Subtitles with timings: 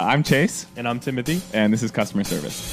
[0.00, 1.40] I'm Chase, And I'm Timothy.
[1.52, 2.72] and this is customer service.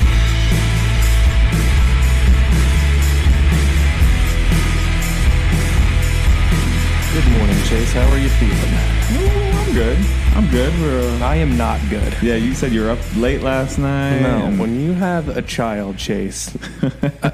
[7.13, 7.91] Good morning, Chase.
[7.91, 8.55] How are you feeling?
[8.63, 9.97] Oh, I'm good.
[10.33, 10.73] I'm good.
[10.79, 12.13] We're, uh, I am not good.
[12.23, 14.21] yeah, you said you were up late last night.
[14.21, 16.55] No, and- when you have a child, Chase,
[17.21, 17.31] uh,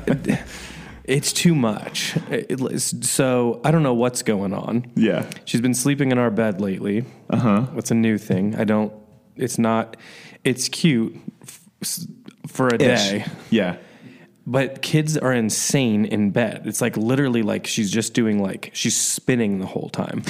[1.04, 2.17] it's too much.
[2.31, 2.59] It-
[3.05, 4.91] so I don't know what's going on.
[4.95, 5.29] yeah.
[5.45, 7.05] She's been sleeping in our bed lately.
[7.29, 7.61] Uh huh.
[7.73, 8.55] What's a new thing?
[8.55, 8.91] I don't.
[9.38, 9.97] It's not.
[10.43, 11.61] It's cute f-
[12.47, 13.75] for a day, Yeah.
[14.46, 16.61] but kids are insane in bed.
[16.65, 20.23] It's like literally like she's just doing like she's spinning the whole time.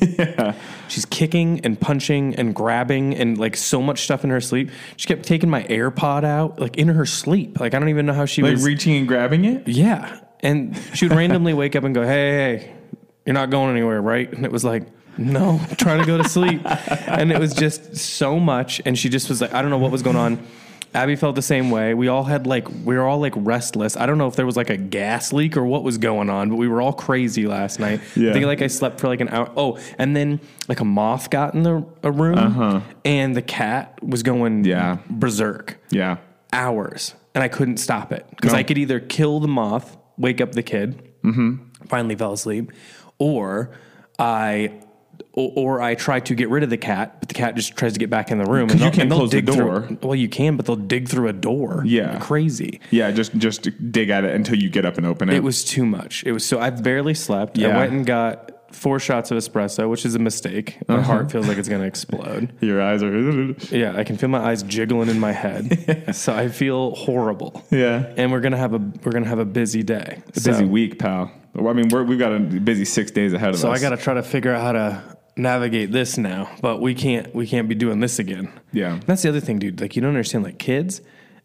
[0.00, 0.54] Yeah.
[0.88, 4.70] She's kicking and punching and grabbing and like so much stuff in her sleep.
[4.96, 7.60] She kept taking my AirPod out like in her sleep.
[7.60, 8.64] Like I don't even know how she Like was.
[8.64, 9.68] reaching and grabbing it?
[9.68, 12.08] yeah, and she would randomly wake up and go, "Hey,
[12.58, 12.72] hey,
[13.24, 14.82] you're not going anywhere, right?" And it was like.
[15.20, 16.62] No, I'm trying to go to sleep.
[16.64, 18.80] and it was just so much.
[18.84, 20.44] And she just was like, I don't know what was going on.
[20.92, 21.94] Abby felt the same way.
[21.94, 23.96] We all had like, we were all like restless.
[23.96, 26.48] I don't know if there was like a gas leak or what was going on,
[26.50, 28.00] but we were all crazy last night.
[28.16, 28.30] Yeah.
[28.30, 29.52] I think like I slept for like an hour.
[29.56, 32.80] Oh, and then like a moth got in the a room uh-huh.
[33.04, 34.98] and the cat was going Yeah.
[35.08, 36.16] berserk Yeah.
[36.52, 38.58] hours and I couldn't stop it because No.
[38.58, 41.56] I could either kill the moth, wake up the kid, mm-hmm.
[41.86, 42.72] finally fell asleep,
[43.18, 43.70] or
[44.18, 44.72] I.
[45.32, 47.92] Or, or I try to get rid of the cat, but the cat just tries
[47.92, 48.68] to get back in the room.
[48.68, 49.88] 'Cause you can't close the dig through- door.
[50.02, 51.82] well, you can, but they'll dig through a door.
[51.86, 52.18] Yeah.
[52.18, 52.80] crazy.
[52.90, 53.12] Yeah.
[53.12, 55.36] Just just dig at it until you get up and open it.
[55.36, 56.24] It was too much.
[56.26, 57.56] It was so I barely slept.
[57.58, 57.68] Yeah.
[57.68, 60.78] I went and got four shots of espresso, which is a mistake.
[60.88, 61.02] My Uh-huh.
[61.04, 62.52] heart feels like it's going to explode.
[62.60, 63.10] Your eyes are.
[63.70, 66.12] Yeah, I can feel my eyes jiggling in my head.
[66.14, 67.64] so I feel horrible.
[67.70, 68.06] Yeah.
[68.16, 70.22] And we're gonna have a we're gonna have a busy day.
[70.36, 71.30] A busy week, pal.
[71.54, 73.80] Well, I mean, we're, we've got a busy six days ahead of So us.
[73.80, 75.02] So I got to try to figure out how to
[75.40, 76.50] navigate this now.
[76.60, 78.52] But we can't we can't be doing this again.
[78.72, 79.00] Yeah.
[79.06, 79.80] That's the other thing, dude.
[79.80, 80.44] Like you don't understand.
[80.44, 81.00] Like kids,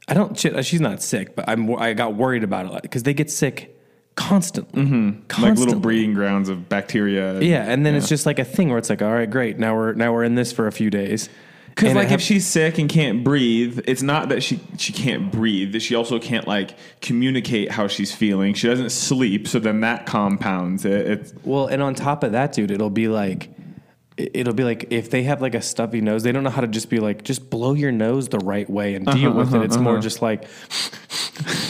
[0.07, 0.37] I don't.
[0.37, 1.73] She's not sick, but I'm.
[1.75, 3.75] I got worried about it because they get sick
[4.15, 4.83] constantly.
[4.83, 5.05] Mm-hmm.
[5.07, 5.65] like Constantly.
[5.65, 7.39] little breeding grounds of bacteria.
[7.41, 9.57] Yeah, and then it's just like a thing where it's like, all right, great.
[9.57, 11.29] Now we're now we're in this for a few days.
[11.69, 15.73] Because like if she's sick and can't breathe, it's not that she she can't breathe.
[15.73, 18.53] that She also can't like communicate how she's feeling.
[18.53, 21.05] She doesn't sleep, so then that compounds it.
[21.05, 23.49] It's Well, and on top of that, dude, it'll be like,
[24.17, 26.67] it'll be like if they have like a stuffy nose, they don't know how to
[26.67, 29.61] just be like, just blow your nose the right way and deal uh-huh, with it.
[29.63, 30.01] It's uh-huh, more uh-huh.
[30.01, 30.43] just like,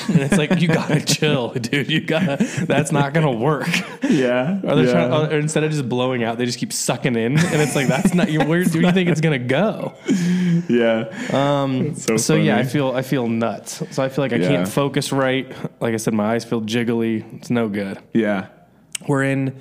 [0.09, 1.89] and it's like you gotta chill, dude.
[1.89, 2.37] You gotta.
[2.67, 3.67] That's not gonna work.
[4.03, 4.59] yeah.
[4.63, 4.91] Or they're yeah.
[4.91, 7.87] trying, or instead of just blowing out, they just keep sucking in, and it's like
[7.87, 8.45] that's not your.
[8.45, 9.93] Where do you think it's gonna go?
[10.69, 11.09] yeah.
[11.33, 11.95] Um.
[11.95, 13.81] So, So yeah, I feel I feel nuts.
[13.91, 14.47] So I feel like I Yeah.
[14.49, 15.51] can't focus right.
[15.81, 17.37] Like I said, my eyes feel jiggly.
[17.37, 17.99] It's no good.
[18.13, 18.47] yeah.
[19.07, 19.59] We're in.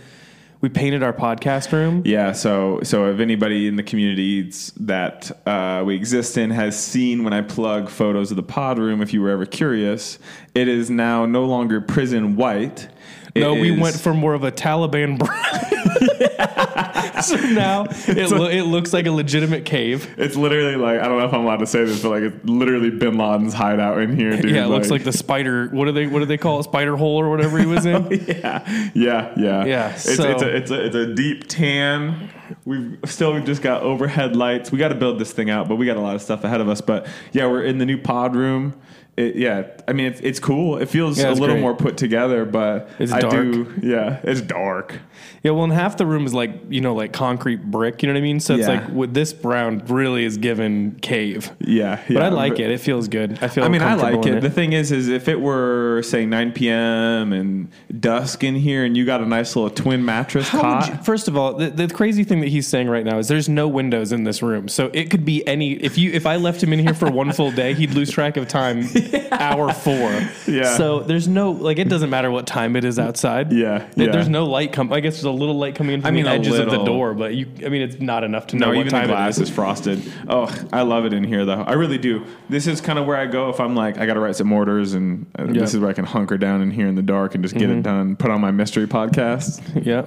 [0.64, 2.00] We painted our podcast room.
[2.06, 7.22] Yeah, so so if anybody in the communities that uh, we exist in has seen
[7.22, 10.18] when I plug photos of the pod room, if you were ever curious,
[10.54, 12.88] it is now no longer prison white.
[13.34, 15.73] It No, we is- went for more of a Taliban brown.
[17.22, 20.12] so now it, lo- it looks like a legitimate cave.
[20.18, 22.44] It's literally like I don't know if I'm allowed to say this, but like it's
[22.44, 24.50] literally Bin Laden's hideout in here, dude.
[24.54, 25.68] yeah, it looks like the spider.
[25.68, 26.06] What do they?
[26.06, 26.64] What do they call it?
[26.64, 27.94] Spider hole or whatever he was in.
[28.04, 32.28] Oh, yeah, yeah, yeah, Yeah, It's, so- it's, a, it's a it's a deep tan.
[32.64, 34.70] We've still we've just got overhead lights.
[34.72, 36.60] We got to build this thing out, but we got a lot of stuff ahead
[36.60, 36.80] of us.
[36.80, 38.74] But yeah, we're in the new pod room.
[39.16, 40.76] It, yeah, I mean it's, it's cool.
[40.78, 41.60] It feels Yeah, a little great.
[41.60, 43.32] more put together, but It's I dark.
[43.32, 43.72] do.
[43.80, 44.98] Yeah, it's dark.
[45.44, 48.02] Yeah, well, and half the room is like you know like concrete brick.
[48.02, 48.40] You know what I mean?
[48.40, 48.80] So it's Yeah.
[48.80, 51.52] like with this brown really is given cave.
[51.60, 52.22] Yeah, But.
[52.22, 52.70] I like it.
[52.72, 53.38] It feels good.
[53.40, 53.62] I feel.
[53.62, 54.40] I mean, I like in it.
[54.40, 57.32] The thing is, is if it were say 9 p.m.
[57.32, 57.68] and
[58.00, 60.88] dusk in here, and you got a nice little twin mattress How cot.
[60.88, 63.48] you- first of all, the, the crazy thing that he's saying right now is there's
[63.48, 65.74] no windows in this room, so it could be any.
[65.74, 68.36] If you if I left him in here for one full day, he'd lose track
[68.36, 68.88] of time.
[69.32, 70.10] Hour four.
[70.46, 70.76] Yeah.
[70.76, 73.52] So there's no like it doesn't matter what time it is outside.
[73.52, 74.12] Yeah, There- yeah.
[74.12, 74.92] There's no light come.
[74.92, 76.70] I guess there's a little light coming in from I mean, the a edges of
[76.70, 77.46] the door, but you.
[77.64, 79.48] I mean, it's not enough to know No, what even time the glass it is
[79.48, 79.54] is.
[79.54, 80.02] frosted.
[80.28, 81.62] Oh, I love it in here though.
[81.62, 82.24] I really do.
[82.48, 84.52] This is kind of where I go if I'm like I got to write some
[84.52, 85.48] orders, and uh, Yeah.
[85.50, 85.58] Mm-hmm.
[85.60, 87.70] this is where I can hunker down in here in the dark and just get
[87.70, 88.16] it done.
[88.16, 89.60] Put on my mystery podcast.
[89.84, 90.06] Yeah.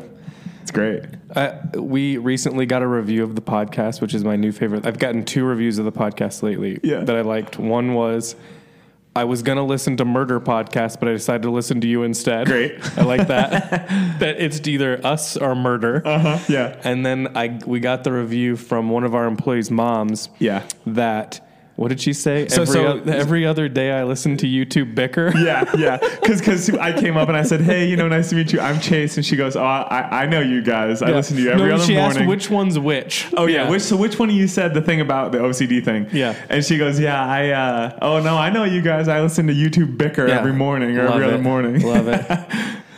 [0.62, 1.04] It's great.
[1.34, 4.86] Uh, we recently got a review of the podcast, which is my new favorite.
[4.86, 7.06] I've gotten two reviews of the podcast lately Yeah.
[7.06, 7.58] that I liked.
[7.58, 8.36] One was
[9.18, 12.46] I was gonna listen to murder podcast, but I decided to listen to you instead.
[12.48, 12.80] Great.
[12.98, 13.88] I like that.
[14.20, 16.02] that it's either us or murder.
[16.06, 16.40] Uh huh.
[16.48, 16.80] Yeah.
[16.84, 20.64] And then I we got the review from one of our employees' moms Yeah.
[20.86, 21.42] that
[21.78, 22.48] What did she say?
[22.48, 25.32] So- every, so- oth- every other day I listen to you two bicker.
[25.38, 25.98] Yeah, yeah.
[26.22, 28.60] Because I came up and I said, "Hey, you know, nice to meet you.
[28.60, 31.02] I'm Chase," and she goes, "Oh, I, I know you guys.
[31.04, 33.28] I listen to you every no, other she morning." asked which one's which.
[33.38, 33.70] Oh yeah.
[33.70, 36.08] Which so which one of you said the thing about the OCD thing?
[36.12, 36.36] Yeah.
[36.50, 39.08] And she goes, Yeah, I uh oh no, I know you guys.
[39.08, 40.40] I listen to you two bicker Yeah.
[40.40, 41.82] every morning or Love every other morning.
[41.82, 42.26] Love it.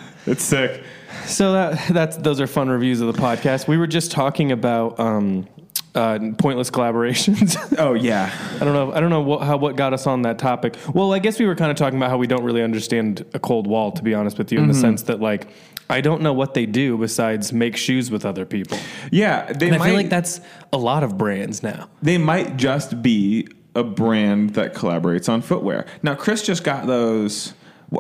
[0.26, 0.82] it's sick.
[1.26, 3.68] So that that's those are fun reviews of the podcast.
[3.68, 5.48] We were just talking about um,
[5.96, 7.58] uh, pointless collaborations.
[7.80, 8.30] Oh yeah.
[8.56, 8.92] I don't know.
[8.94, 10.76] I don't know what, how what got us on that topic.
[10.94, 13.94] Well, I guess we were kind of talking about how we don't really understand A-Cold-Wall,
[13.94, 14.74] to be honest with you, in Mm-hmm.
[14.74, 15.48] the sense that like
[15.90, 18.78] I don't know what they do besides make shoes with other people.
[19.12, 19.52] Yeah.
[19.54, 20.42] They And might I feel like that's
[20.74, 21.90] a lot of brands now.
[22.02, 25.86] they might just be a brand that collaborates on footwear.
[26.04, 27.54] Now Chris just got those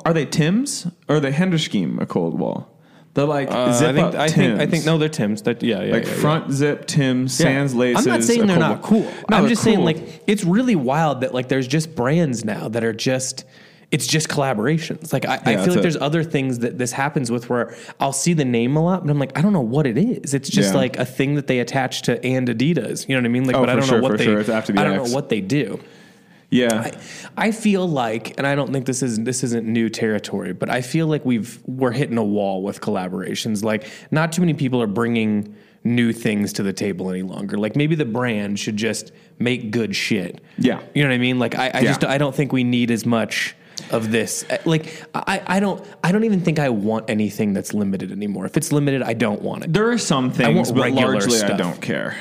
[0.05, 2.69] are they Tim's or are they Henderscheme A-Cold-Wall?
[3.19, 5.41] They're like Uh, zip I think up I think I think no, they're Tim's.
[5.43, 6.15] That yeah, yeah, like yeah, yeah.
[6.21, 8.07] front zip Tim's sans laces.
[8.07, 9.01] I'm not saying they're not cool.
[9.29, 9.85] No, I'm they're just saying cool.
[9.85, 13.45] like it's really wild that like there's just brands now that are just
[13.91, 15.11] it's just collaborations.
[15.11, 15.81] Like I, I feel that's like it.
[15.81, 19.09] there's other things that this happens with where I'll see the name a lot, but
[19.11, 20.33] I'm like I don't know what it is.
[20.33, 20.79] It's just Yeah.
[20.79, 23.07] like a thing that they attach to and Adidas.
[23.09, 23.45] You know what I mean?
[23.45, 24.25] Like, Oh, but I for don't sure, know what for they.
[24.25, 24.39] sure.
[24.39, 25.09] It's after the I don't X.
[25.09, 25.79] know what they do.
[26.49, 26.91] Yeah.
[27.37, 30.81] I feel like, and I don't think this is this isn't new territory, but I
[30.81, 33.63] feel like we've we're hitting a wall with collaborations.
[33.63, 37.57] Like, not too many people are bringing new things to the table any longer.
[37.57, 40.41] Like, maybe the brand should just make good shit.
[40.57, 40.81] Yeah.
[40.93, 41.39] you know what I mean.
[41.39, 43.55] Like, I, I just I don't think we need as much
[43.91, 44.43] of this.
[44.49, 48.45] Uh, like, I, I don't I don't even think I want anything that's limited anymore.
[48.45, 49.73] If it's limited, I don't want it.
[49.73, 52.17] There are some things, but largely I don't care.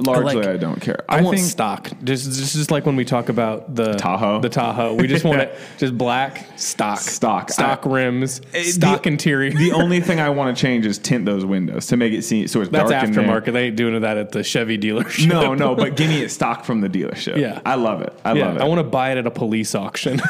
[0.00, 1.04] Largely like- I don't care.
[1.08, 1.88] I, want think stock.
[2.02, 4.40] Just, just just like when we talk about the Tahoe.
[4.40, 4.94] the Tahoe.
[4.94, 7.50] We just want it just black stock, Stock.
[7.52, 9.52] stock I- rims, Eh, stock the- interior.
[9.52, 12.48] the only thing I want to change is tint those windows to make it seem
[12.48, 13.52] so it's That's dark aftermarket.
[13.52, 15.28] They ain't doing that at the Chevy dealership.
[15.28, 17.36] No, no, but give me it stock from the dealership.
[17.38, 17.60] Yeah.
[17.64, 18.12] I love it.
[18.24, 18.62] I yeah, love it.
[18.62, 20.20] I want to buy it at a police auction.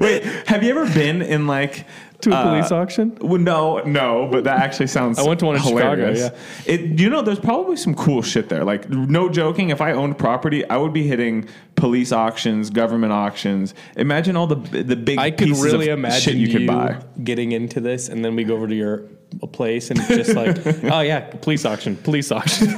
[0.00, 1.84] Wait, have you ever been in like
[2.22, 3.16] to a uh, police auction.
[3.20, 5.18] Well, no, no, but that actually sounds.
[5.18, 5.80] I went to one in Chicago,
[6.12, 6.30] hilarious.
[6.66, 8.64] It, you know, there's probably some cool shit there.
[8.64, 9.70] Like, no joking.
[9.70, 13.74] If I owned property, I would be hitting police auctions, government auctions.
[13.96, 15.18] Imagine all the the big.
[15.18, 16.98] I could pieces really of imagine shit you, could buy.
[17.22, 19.04] getting into this, and then we go over to your
[19.40, 22.66] a place, and it's just like, oh yeah, police auction, police auction,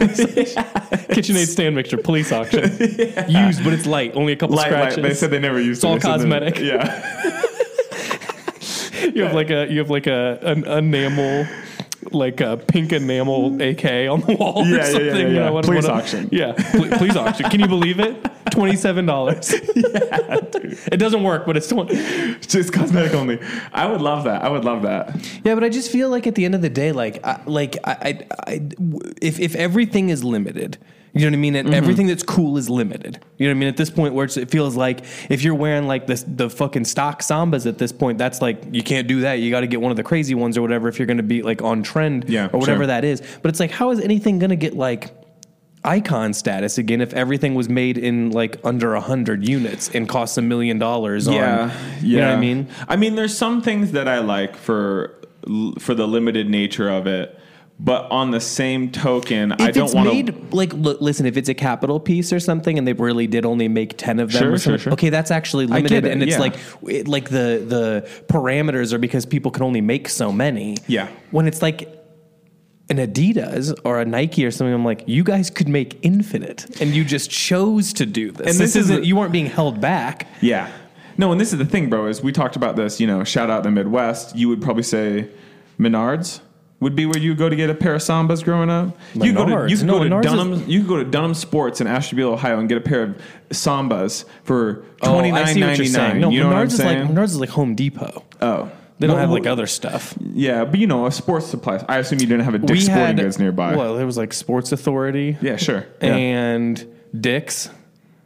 [1.10, 2.62] KitchenAid stand mixer, police auction,
[3.28, 4.98] used, but it's light, only a couple Light, scratches.
[4.98, 5.02] light.
[5.08, 5.88] They said they never used It's it.
[5.88, 6.58] all They said they- cosmetic.
[6.60, 7.42] yeah.
[9.14, 11.46] You have like a you have like a an enamel.
[12.10, 15.06] Like a pink enamel AK on the wall Yeah, or yeah, something.
[15.06, 15.44] yeah, you yeah.
[15.46, 16.28] know, what- Police what a- auction.
[16.30, 17.48] Yeah, pl- police auction.
[17.48, 18.22] Can you believe it?
[18.50, 19.50] Twenty seven dollars.
[19.74, 20.36] yeah,
[20.92, 21.94] it doesn't work, but it's twenty.
[22.46, 23.38] Just cosmetic only.
[23.72, 24.42] I would love that.
[24.44, 25.16] I would love that.
[25.44, 27.78] Yeah, but I just feel like at the end of the day, like, I, like
[27.84, 28.60] I, I, I,
[29.22, 30.76] if if everything is limited,
[31.14, 31.74] you know what I mean, and mm-hmm.
[31.74, 33.20] everything that's cool is limited.
[33.38, 33.68] You know what I mean.
[33.68, 36.84] At this point, where it's, it feels like if you're wearing like this the fucking
[36.84, 39.34] stock sambas at this point, that's like you can't do that.
[39.34, 41.22] You got to get one of the crazy ones or whatever if you're going to
[41.22, 42.86] be like on trend, Yeah, or whatever sure.
[42.88, 43.22] that is.
[43.42, 45.14] But it's like, how is anything going to get like?
[45.86, 50.38] icon status again if everything was made in like under a hundred units and costs
[50.38, 53.92] a million dollars on yeah, you know what I mean I mean, there's some things
[53.92, 55.14] that I like for
[55.78, 57.38] for the limited nature of it,
[57.78, 60.32] but on the same token, I don't want to.
[60.56, 63.66] like look, listen if it's a capital piece or something and they really did only
[63.68, 64.92] make 10 of them Sure, sure, sure.
[64.92, 66.38] okay that's actually limited it, and it's yeah.
[66.38, 66.54] like
[66.88, 71.08] it, like the the parameters are because people can only make so many Yeah.
[71.32, 71.88] when it's like
[72.90, 76.94] an Adidas or a Nike or something, I'm like, you guys could make infinite, and
[76.94, 78.40] you just chose to do this.
[78.46, 80.28] And this, this is isn't you weren't being held back.
[80.42, 80.70] Yeah.
[81.16, 82.08] No, and this is the thing, bro.
[82.08, 83.00] Is we talked about this.
[83.00, 84.36] You know, shout out the Midwest.
[84.36, 85.28] You would probably say
[85.80, 86.40] Menards
[86.80, 88.96] would be where you go to get a pair of Sambas growing up.
[89.14, 90.64] You go to you can No, go to Menards is- Dunham.
[90.68, 93.18] you can go to Dunham Sports in Ashtabula, Ohio, and get a pair of
[93.50, 96.20] Sambas for Oh, twenty what you're saying.
[96.20, 98.22] No, You know Menards is like Menards is like Home Depot.
[98.42, 100.14] oh, They don't No, have like other stuff.
[100.20, 101.84] Yeah, but you know, a sports supply.
[101.88, 103.76] I assume you didn't have a Dick's Sporting Goods nearby.
[103.76, 105.86] Well, there was like Sports Authority yeah, sure.
[106.02, 106.14] Yeah.
[106.14, 106.86] and
[107.18, 107.70] Dick's.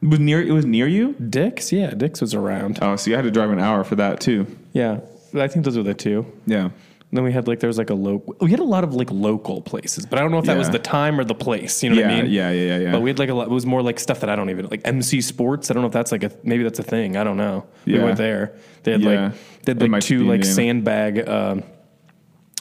[0.02, 0.42] it was near.
[0.42, 1.14] It was near you.
[1.14, 2.78] Dick's, yeah, Dick's was around.
[2.82, 4.46] Oh, so you had to drive an hour for that too.
[4.72, 5.00] Yeah,
[5.34, 6.26] I think those were the two.
[6.46, 6.68] Yeah.
[7.10, 8.36] Then we had like there was like a local.
[8.40, 10.68] We had a lot of like local places, but I don't know if that was
[10.68, 11.82] the time or the place.
[11.82, 12.30] You know Yeah, what I mean?
[12.30, 12.92] yeah, yeah, yeah, yeah.
[12.92, 13.46] But we had like a lot.
[13.46, 14.82] It was more like stuff that I don't even like.
[14.84, 15.70] MC Sports.
[15.70, 17.16] I don't know if that's like a maybe that's a thing.
[17.16, 17.66] I don't know.
[17.86, 17.98] Yeah.
[17.98, 18.52] We went there.
[18.82, 21.62] They had like they had It like two like sandbag um,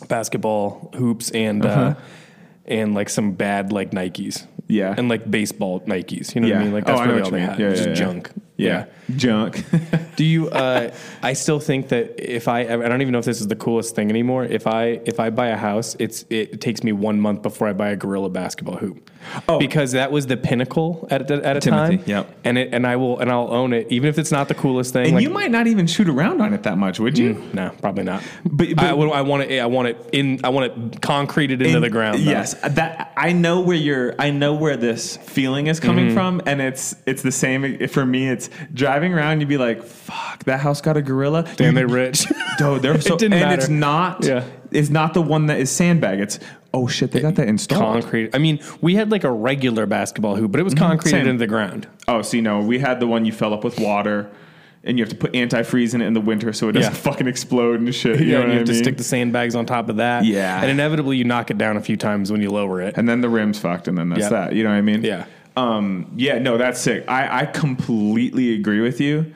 [0.07, 1.95] basketball hoops and uh Uh-huh.
[2.65, 4.45] and like some bad like Nikes.
[4.67, 4.93] Yeah.
[4.97, 6.35] and like baseball Nikes.
[6.35, 6.73] You know what I mean?
[6.73, 7.59] Like Oh, that's know really all they had.
[7.59, 8.31] Yeah, Just junk.
[8.57, 8.85] Yeah.
[9.15, 9.63] Junk.
[10.17, 10.49] Do you?
[10.49, 13.55] Uh, I still think that if I, I don't even know if this is the
[13.55, 14.43] coolest thing anymore.
[14.43, 17.73] If I, if I buy a house, it's it takes me one month before I
[17.73, 19.09] buy a gorilla basketball hoop.
[19.49, 19.59] Oh.
[19.59, 22.05] because that was the pinnacle at at a Timothy, time.
[22.07, 22.37] yep.
[22.45, 24.93] And it, and I will and I'll own it, even if it's not the coolest
[24.93, 25.05] thing.
[25.07, 27.33] And like- you might not even shoot around on it that much, would you?
[27.53, 28.23] no, probably not.
[28.45, 29.59] But- but- I, I want it.
[29.59, 30.39] I want it in.
[30.43, 32.19] I want it concreted into In- the ground.
[32.19, 32.31] though.
[32.31, 34.15] Yes, that I know where you're.
[34.19, 35.87] I know where this feeling is Mm-hmm.
[35.87, 38.29] coming from, and it's it's the same for me.
[38.29, 39.39] It's driving around.
[39.39, 42.25] You'd be like, "Fuck, that house got a gorilla." Damn, they're rich.
[42.57, 43.59] Dude, they're so, didn't and matter.
[43.61, 44.23] it's not.
[44.25, 44.43] Yeah.
[44.71, 46.19] it's not the one that is sandbag.
[46.19, 46.39] It's
[46.73, 48.01] oh shit, they got that installed.
[48.03, 48.35] concrete.
[48.35, 51.27] I mean, we had like a regular basketball hoop, but it was mm-hmm, concreted Same.
[51.27, 51.87] into the ground.
[52.07, 54.29] Oh, so you know, we had the one you fill up with water,
[54.83, 56.97] and you have to put antifreeze in it in the winter so it doesn't Yeah.
[56.99, 58.19] fucking explode and shit.
[58.19, 58.83] You Yeah, know and what you I have to mean?
[58.83, 60.23] stick the sandbags on top of that.
[60.25, 60.61] Yeah.
[60.61, 62.95] and inevitably you knock it down a few times when you lower it.
[62.97, 64.29] and then the rim's fucked, and then that's Yeah.
[64.29, 64.53] that.
[64.53, 65.03] You know what I mean?
[65.03, 65.25] Yeah.
[65.57, 66.11] Um.
[66.15, 66.39] Yeah.
[66.39, 67.05] No, that's sick.
[67.07, 69.33] I I completely agree with you.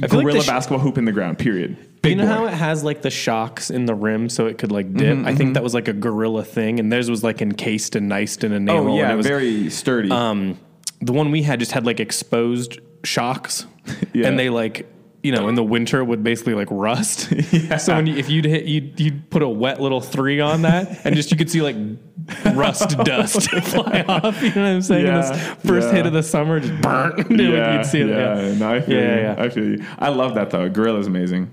[0.00, 1.38] like Gorilla the sh- basketball hoop in the ground.
[1.38, 1.76] Period.
[2.04, 2.28] you know boy.
[2.32, 5.24] how it has like the shocks in the rim so it could like dip?
[5.26, 8.44] I think that was like a gorilla thing, and theirs was like encased and niced
[8.44, 8.84] in enamel.
[8.84, 10.10] Oh and yeah, it was, very sturdy.
[10.10, 10.58] um,
[11.00, 13.66] the one we had just had like exposed shocks,
[14.12, 14.28] Yeah.
[14.28, 14.86] and they like
[15.22, 17.32] you know in the winter would basically like rust.
[17.52, 17.76] Yeah.
[17.76, 21.04] So when you, if you'd hit you'd, you'd put a wet little three on that,
[21.04, 21.76] and just you could see like
[22.54, 24.42] rust dust fly off.
[24.42, 25.06] You know what I'm saying?
[25.06, 25.94] Yeah, this first yeah.
[25.94, 27.30] hit of the summer, just burnt.
[27.30, 28.08] you'd see it.
[28.08, 28.54] yeah, Yeah.
[28.58, 29.20] No, I feel Yeah, you.
[29.22, 29.34] yeah.
[29.38, 29.84] I feel you.
[29.98, 30.68] I love that though.
[30.70, 31.50] Gorilla's amazing.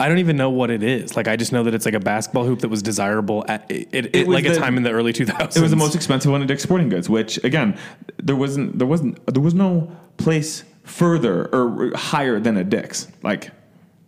[0.00, 1.16] I don't even know what it is.
[1.16, 3.88] Like I just know that it's like a basketball hoop that was desirable at it,
[3.92, 5.56] it, It was like a time in the early 2000s.
[5.56, 7.78] It was the most expensive one at Dick's Sporting Goods, which again,
[8.18, 13.06] there wasn't there wasn't there was no place further or higher than a Dick's.
[13.22, 13.50] Like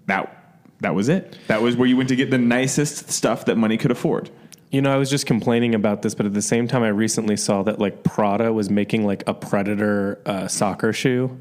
[0.07, 0.37] that
[0.81, 1.37] that was it.
[1.49, 4.31] That was where you went to get the nicest stuff that money could afford.
[4.71, 7.37] You know, I was just complaining about this, but at the same time, I recently
[7.37, 11.39] saw that like Prada was making like a Predator uh, soccer shoe.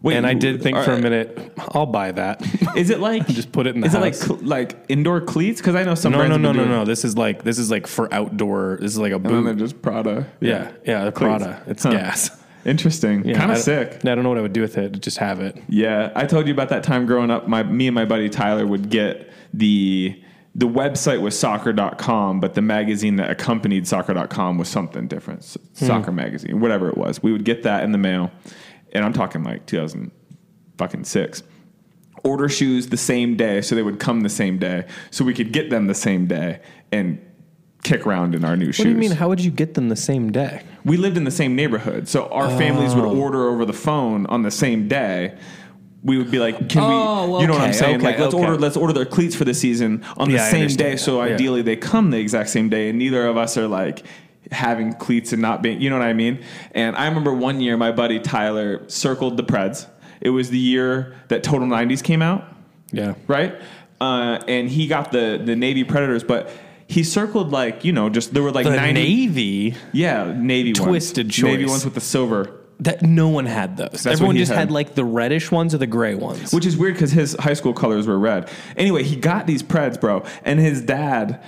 [0.00, 2.42] Wait, and I did think for a minute, I'll buy that.
[2.76, 4.24] Is it like Just put it in the Is house.
[4.28, 5.60] it like like indoor cleats?
[5.60, 6.84] Because I know some no, no, no, no, no.
[6.84, 8.78] This is like this is like for outdoor.
[8.80, 10.26] This is like a And then they're just Prada.
[10.40, 11.18] Yeah, yeah, Cleats.
[11.44, 11.62] Prada.
[11.68, 11.92] It's Huh.
[11.92, 12.30] gas.
[12.64, 13.24] Interesting.
[13.24, 14.04] Yeah, kind of sick.
[14.04, 15.00] I don't know what I would do with it.
[15.00, 15.60] Just have it.
[15.68, 17.48] Yeah, I told you about that time growing up.
[17.48, 20.22] My me and my buddy Tyler would get the
[20.54, 25.40] the website was soccer.com, but the magazine that accompanied soccer.com was something different.
[25.40, 25.86] S- hmm.
[25.86, 27.22] Soccer magazine, whatever it was.
[27.22, 28.30] We would get that in the mail.
[28.92, 30.10] And I'm talking like 2000
[30.76, 31.42] fucking 6.
[32.22, 35.52] Order shoes the same day so they would come the same day so we could
[35.52, 36.60] get them the same day
[36.92, 37.18] and
[37.82, 38.78] kick around in our new shoes.
[38.80, 39.10] What do you mean?
[39.12, 40.62] How would you get them the same day?
[40.84, 43.16] we lived in the same neighborhood, so our families would Oh.
[43.16, 45.34] order over the phone on the same day.
[46.02, 47.96] We would be like, "Can Oh, we?" You know what I'm saying?
[47.98, 48.44] okay, like, let's okay.
[48.44, 50.96] order, let's order their cleats for the season on the Yeah, I same day.
[50.96, 51.34] So that, yeah.
[51.34, 54.02] ideally, they come the exact same day, and neither of us are like
[54.50, 55.80] having cleats and not being.
[55.80, 56.40] You know what I mean?
[56.72, 59.86] And I remember one year, my buddy Tyler circled the Preds.
[60.20, 62.44] It was the year that Total 90s came out
[62.90, 63.14] Yeah.
[63.28, 63.54] right?
[64.00, 66.50] Uh, and he got the the Navy Predators, but
[66.86, 71.26] he circled like you know just there were like The 90 navy yeah Navy Twisted
[71.26, 71.42] ones.
[71.42, 74.04] Navy ones with the silver, that no one had those.
[74.04, 74.58] what Everyone just had.
[74.58, 74.70] had.
[74.70, 76.52] like the reddish ones or the gray ones.
[76.52, 78.50] which is weird because his high school colors were red.
[78.76, 81.40] Anyway, he got these Preds, bro, and his dad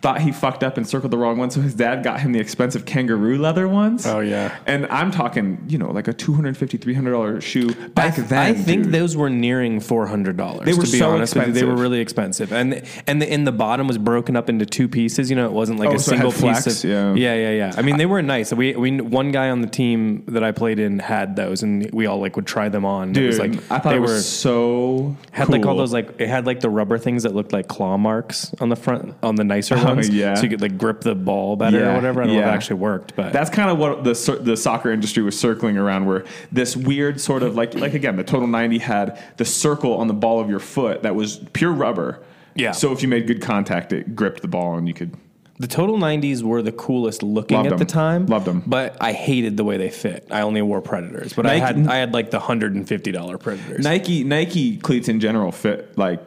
[0.00, 2.38] thought he fucked up and circled the wrong one, so his dad got him the
[2.38, 4.06] expensive kangaroo leather ones.
[4.06, 4.56] Oh, yeah.
[4.66, 8.38] and I'm talking you know like a 250 300 dollar shoe back I, then.
[8.38, 8.92] I think dude.
[8.92, 10.66] those were nearing four hundred dollars.
[10.66, 11.52] They were to be so honest you.
[11.52, 14.88] They were really expensive, and and the, in the bottom was broken up into two
[14.88, 15.30] pieces.
[15.30, 16.84] You know, it wasn't like Oh, a so single flex, piece.
[16.84, 17.14] Of, yeah.
[17.14, 17.72] yeah, yeah, yeah.
[17.76, 18.52] I mean, they were nice.
[18.52, 22.06] We we one guy on the team that I played in had those, and we
[22.06, 23.12] all like would try them on.
[23.12, 23.24] dude.
[23.24, 26.46] it was like I thought they were so had like all those like it had
[26.46, 29.74] like the rubber things that looked like claw marks on the front on the nicer
[29.76, 30.08] Oh, ones.
[30.10, 30.34] yeah.
[30.34, 32.22] so you could like grip the ball better Yeah, or whatever.
[32.22, 34.90] I don't know if it actually worked, but That's kind of what the the soccer
[34.90, 38.78] industry was circling around, where this weird sort of like like again, the Total 90
[38.78, 42.22] had the circle on the ball of your foot that was pure rubber.
[42.54, 42.72] Yeah.
[42.72, 45.14] So if you made good contact, it gripped the ball and you could.
[45.60, 48.26] The Total 90s were the coolest looking Loved at the time.
[48.26, 48.62] Loved them.
[48.64, 50.28] But I hated the way they fit.
[50.30, 53.84] I only wore Predators, but Nike- I had I had like the $150 Predators.
[53.84, 56.20] Nike Nike cleats in general fit like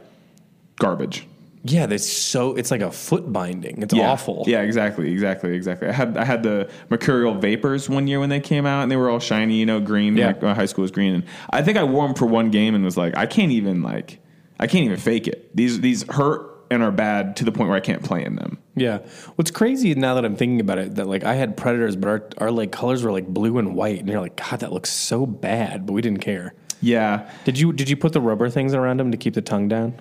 [0.79, 1.25] garbage.
[1.63, 3.81] Yeah, that's so it's like a foot binding.
[3.81, 4.09] It's Yeah.
[4.11, 4.43] awful.
[4.47, 5.87] Yeah, exactly, exactly, exactly.
[5.89, 8.95] I had I had the Mercurial Vapors one year when they came out, and they
[8.97, 10.17] were all shiny, you know, green.
[10.17, 10.27] Yeah.
[10.27, 12.73] Like my high school was green, and I think I wore them for one game
[12.75, 14.19] and was like, I can't even like,
[14.59, 15.55] I can't even fake it.
[15.55, 18.57] These these hurt and are bad to the point where I can't play in them.
[18.75, 18.99] Yeah.
[19.35, 22.23] What's crazy now that I'm thinking about it, that like I had Predators, but our
[22.37, 25.25] our like colors were like blue and white, and you're like, God, that looks so
[25.25, 26.53] bad, but we didn't care.
[26.83, 29.67] Yeah, Did you did you put the rubber things around them to keep the tongue
[29.67, 29.93] down?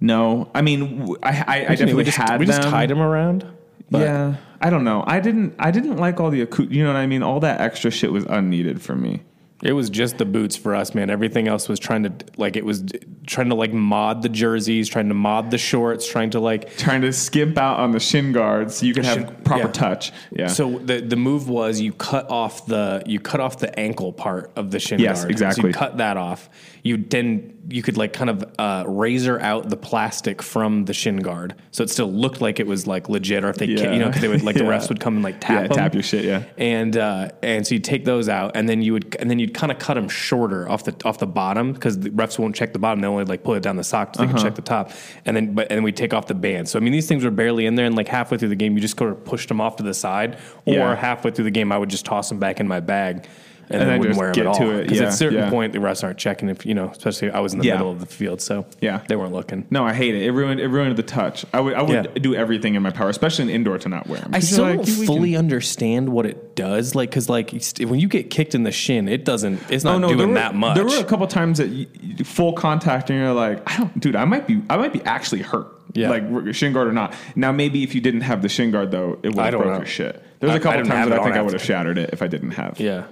[0.00, 3.44] No, I mean, I definitely just, had we just tied them around.
[3.90, 5.04] but- yeah, I don't know.
[5.06, 7.22] I didn't I didn't like all the acou- you know what I mean.
[7.22, 9.22] All that extra shit was unneeded for me.
[9.60, 11.10] It was just the boots for us, man.
[11.10, 12.84] Everything else was trying to like it was
[13.26, 17.00] trying to like mod the jerseys, trying to mod the shorts, trying to like Trying
[17.02, 19.72] to skimp out on the shin guards so you could have Shin- proper yeah.
[19.72, 20.12] touch.
[20.30, 20.46] Yeah.
[20.46, 24.52] So the the move was you cut off the you cut off the ankle part
[24.54, 25.26] of the shin Yes, guard.
[25.26, 25.68] So exactly.
[25.70, 26.48] you cut that off.
[26.82, 31.16] You then you could like kind of uh, razor out the plastic from the shin
[31.18, 33.44] guard, so it still looked like it was like legit.
[33.44, 33.92] Or if they ca- Yeah.
[33.92, 35.92] you know 'cause they would like the refs would come and like tap Yeah, tap
[35.92, 36.44] your shit, yeah.
[36.56, 39.52] And uh, and so you take those out, and then you would and then you'd
[39.54, 42.72] kind of cut them shorter off the off the bottom because the refs won't check
[42.72, 44.34] the bottom; they only like pull it down the sock so they Uh-huh.
[44.36, 44.90] can check the top.
[45.26, 46.68] And then but and then we take off the band.
[46.68, 48.74] So I mean, these things were barely in there, and like halfway through the game,
[48.74, 50.94] you just sort of pushed them off to the side, or Yeah.
[50.96, 53.26] halfway through the game, I would just toss them back in my bag.
[53.70, 54.58] And, And then then wouldn't just wear them get at all.
[54.58, 54.82] to it.
[54.84, 55.50] Because at a certain yeah.
[55.50, 57.74] point, the refs aren't checking if you know, especially I was in the Yeah.
[57.74, 59.00] middle of the field, so Yeah.
[59.08, 59.66] they weren't looking.
[59.70, 60.22] no, I hate it.
[60.22, 61.44] It ruined it ruined the touch.
[61.52, 62.02] I would I would Yeah.
[62.22, 64.30] do everything in my power, especially in indoor, to not wear them.
[64.34, 66.94] I still don't fully understand what it does.
[66.94, 69.60] Like, because like when you get kicked in the shin, it doesn't.
[69.70, 70.74] It's not oh, doing Oh, there were, that much.
[70.76, 74.00] There were a couple times that you, you- full contact, and you're like, I don't,
[74.00, 75.66] dude, I might be, I might be actually hurt.
[75.94, 76.10] Yeah.
[76.10, 77.14] like shin guard or not.
[77.34, 79.72] Now, maybe if you didn't have the shin guard though, it would have don't broke
[79.72, 79.78] know.
[79.78, 80.22] your shit.
[80.38, 82.26] There's I- a couple times that I think I would have shattered it if I
[82.26, 82.78] didn't have.
[82.78, 83.04] yeah.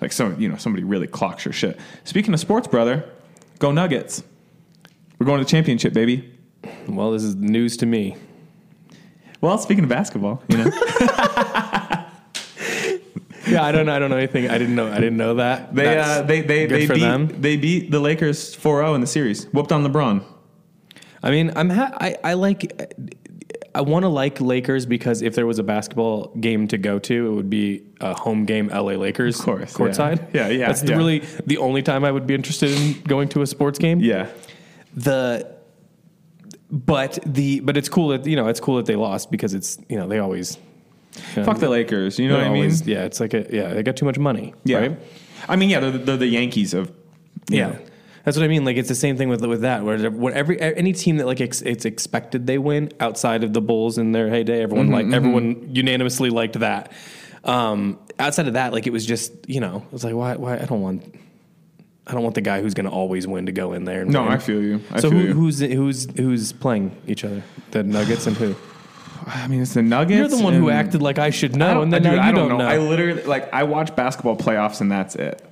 [0.00, 1.78] Like some, you know, somebody really clocks your shit.
[2.04, 3.04] Speaking of sports, brother,
[3.58, 4.22] go Nuggets.
[5.18, 6.32] We're going to the championship, baby.
[6.88, 8.16] Well, this is news to me.
[9.40, 10.64] Well, speaking of basketball, you know,
[13.46, 13.94] Yeah, I don't know.
[13.94, 14.48] I don't know anything.
[14.48, 14.86] I didn't know.
[14.92, 15.74] I didn't know that.
[15.74, 17.26] they uh, they they they beat them.
[17.40, 19.46] they beat the Lakers 4-0 in the series.
[19.46, 20.22] Whooped on LeBron.
[21.22, 22.94] I mean, I'm ha- I I like.
[23.74, 27.26] I want to like Lakers because if there was a basketball game to go to,
[27.28, 30.18] it would be a home game, LA Lakers, Of course, courtside.
[30.34, 30.48] yeah.
[30.48, 30.96] Yeah, yeah, That's yeah.
[30.96, 34.00] really the only time I would be interested in going to a sports game.
[34.00, 34.26] Yeah.
[34.94, 35.46] the
[36.70, 39.78] but the but it's cool that you know it's cool that they lost because it's
[39.88, 40.56] you know they always
[41.34, 42.18] you know, Fuck the Lakers.
[42.18, 42.62] You know what I mean?
[42.62, 44.78] always- yeah it's like a yeah they got too much money Yeah.
[44.78, 44.98] right
[45.48, 46.92] I mean, yeah, they're, they're the Yankees of.
[47.48, 47.78] yeah know.
[48.24, 50.60] That's what I mean like it's the same thing with with that where what every
[50.60, 54.28] any team that like ex, it's expected they win outside of the Bulls in their
[54.28, 56.92] heyday everyone Mm-hmm, like everyone unanimously liked that
[57.44, 60.54] um outside of that like it was just you know it was like why why
[60.58, 61.14] I don't want
[62.06, 64.10] I don't want the guy who's going to always win to go in there and
[64.10, 64.32] No, win.
[64.32, 64.80] I feel you.
[64.90, 65.32] I so feel who, you.
[65.34, 68.56] who's who's who's playing each other the Nuggets and who
[69.26, 70.18] I mean, it's the Nuggets.
[70.18, 72.32] You're the one who acted like I should know, and then dude, now you I
[72.32, 72.66] don't, don't know.
[72.66, 75.46] I literally like I watch basketball playoffs and that's it.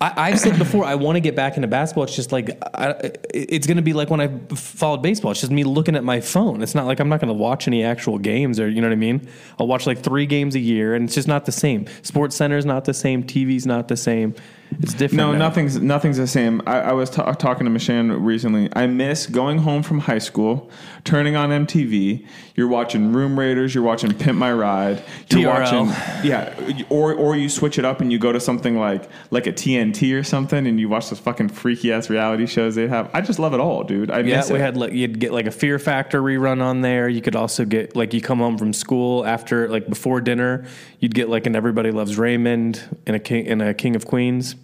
[0.00, 2.04] I, I've said before, I want to get back into basketball.
[2.04, 2.94] It's just like I,
[3.34, 5.32] it's going to be like when I followed baseball.
[5.32, 6.62] It's just me looking at my phone.
[6.62, 8.92] It's not like I'm not going to watch any actual games, or you know what
[8.92, 9.28] I mean.
[9.58, 11.86] I'll watch like three games a year, and it's just not the same.
[12.02, 13.24] Sports Center is not the same.
[13.24, 14.34] TV's not the same.
[14.80, 15.16] It's different.
[15.16, 15.38] No, now.
[15.38, 16.62] nothing's nothing's the same.
[16.66, 18.68] I, I was ta- talking to Michelle recently.
[18.74, 20.70] I miss going home from high school,
[21.04, 22.24] turning on MTV.
[22.54, 23.74] You're watching Room Raiders.
[23.74, 25.02] You're watching Pimp My Ride.
[25.30, 25.86] You're TRL.
[25.86, 29.46] watching, yeah, or or you switch it up and you go to something like like
[29.46, 33.10] a TNT or something, and you watch those fucking freaky ass reality shows they have.
[33.14, 34.10] I just love it all, dude.
[34.10, 34.60] I Yeah, miss we it.
[34.60, 37.08] had like you'd get like a Fear Factor rerun on there.
[37.08, 40.66] You could also get like you come home from school after like before dinner,
[41.00, 44.54] you'd get like an Everybody Loves Raymond and a King and a King of Queens.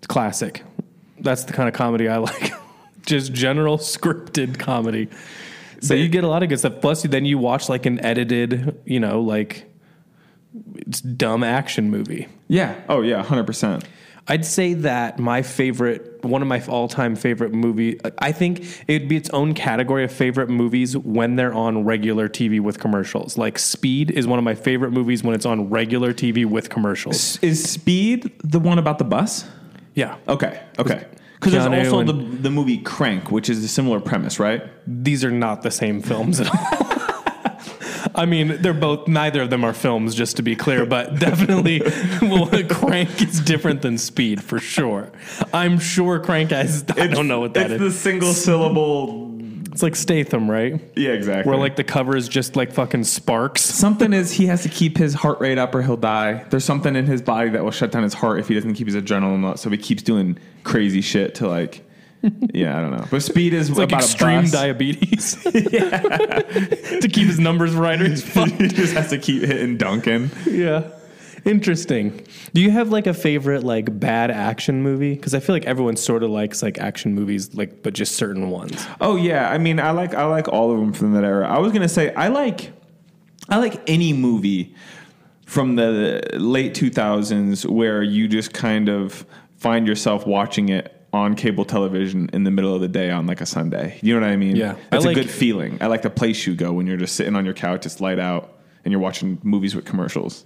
[0.00, 0.62] It's classic.
[1.20, 2.52] That's the kind of comedy I like.
[3.06, 5.08] Just general scripted comedy.
[5.80, 6.80] So They- you get a lot of good stuff.
[6.80, 9.66] Plus, then you watch like an edited, you know, like
[10.86, 12.28] it's dumb action movie.
[12.48, 12.74] yeah.
[12.88, 13.84] Oh yeah, hundred percent.
[14.28, 19.16] I'd say that my favorite, one of my all-time favorite movie, I think it'd be
[19.16, 23.36] its own category of favorite movies when they're on regular TV with commercials.
[23.36, 27.38] Like Speed is one of my favorite movies when it's on regular TV with commercials.
[27.42, 29.46] Is Speed the one about the bus?
[30.00, 30.54] Yeah, Okay.
[30.78, 31.00] Okay.
[31.34, 34.62] Because there's Keanu also and- the the movie Crank, which is a similar premise, right?
[34.86, 36.66] these are not the same films at all.
[38.22, 39.08] I mean, they're both.
[39.08, 40.84] Neither of them are films, just to be clear.
[40.84, 41.80] But definitely,
[42.22, 45.12] well, Crank is different than Speed for sure.
[45.54, 46.84] I'm sure Crank has.
[46.96, 47.94] I don't know what that it's is.
[47.94, 49.29] the single syllable.
[49.72, 50.80] It's like Statham, right?
[50.96, 51.48] Yeah, exactly.
[51.50, 53.62] Where like the cover is just like fucking sparks.
[53.62, 56.44] something is he has to keep his heart rate up or he'll die.
[56.50, 58.86] There's something in his body that will shut down his heart if he doesn't keep
[58.86, 59.58] his adrenaline up.
[59.58, 61.82] So he keeps doing crazy shit to like.
[62.52, 63.06] yeah, I don't know.
[63.10, 64.50] But speed is It's like about extreme a bus.
[64.52, 65.42] diabetes.
[65.44, 68.52] to keep his numbers right or he's fucked.
[68.60, 70.30] he just has to keep hitting Dunkin.
[70.46, 70.90] Yeah.
[71.44, 72.24] Interesting.
[72.54, 75.14] Do you have like a favorite like bad action movie?
[75.14, 78.50] Because I feel like everyone sort of likes like action movies, like but just certain
[78.50, 78.86] ones.
[79.00, 81.48] Oh yeah, I mean, I like I like all of them from that era.
[81.48, 82.72] I was gonna say I like
[83.48, 84.74] I like any movie
[85.46, 89.24] from the late 2000s where you just kind of
[89.56, 93.40] find yourself watching it on cable television in the middle of the day on like
[93.40, 93.98] a Sunday.
[94.00, 94.54] You know what I mean?
[94.54, 94.76] Yeah.
[94.90, 95.78] that's I a like- good feeling.
[95.80, 98.20] I like the place you go when you're just sitting on your couch, it's light
[98.20, 100.44] out, and you're watching movies with commercials.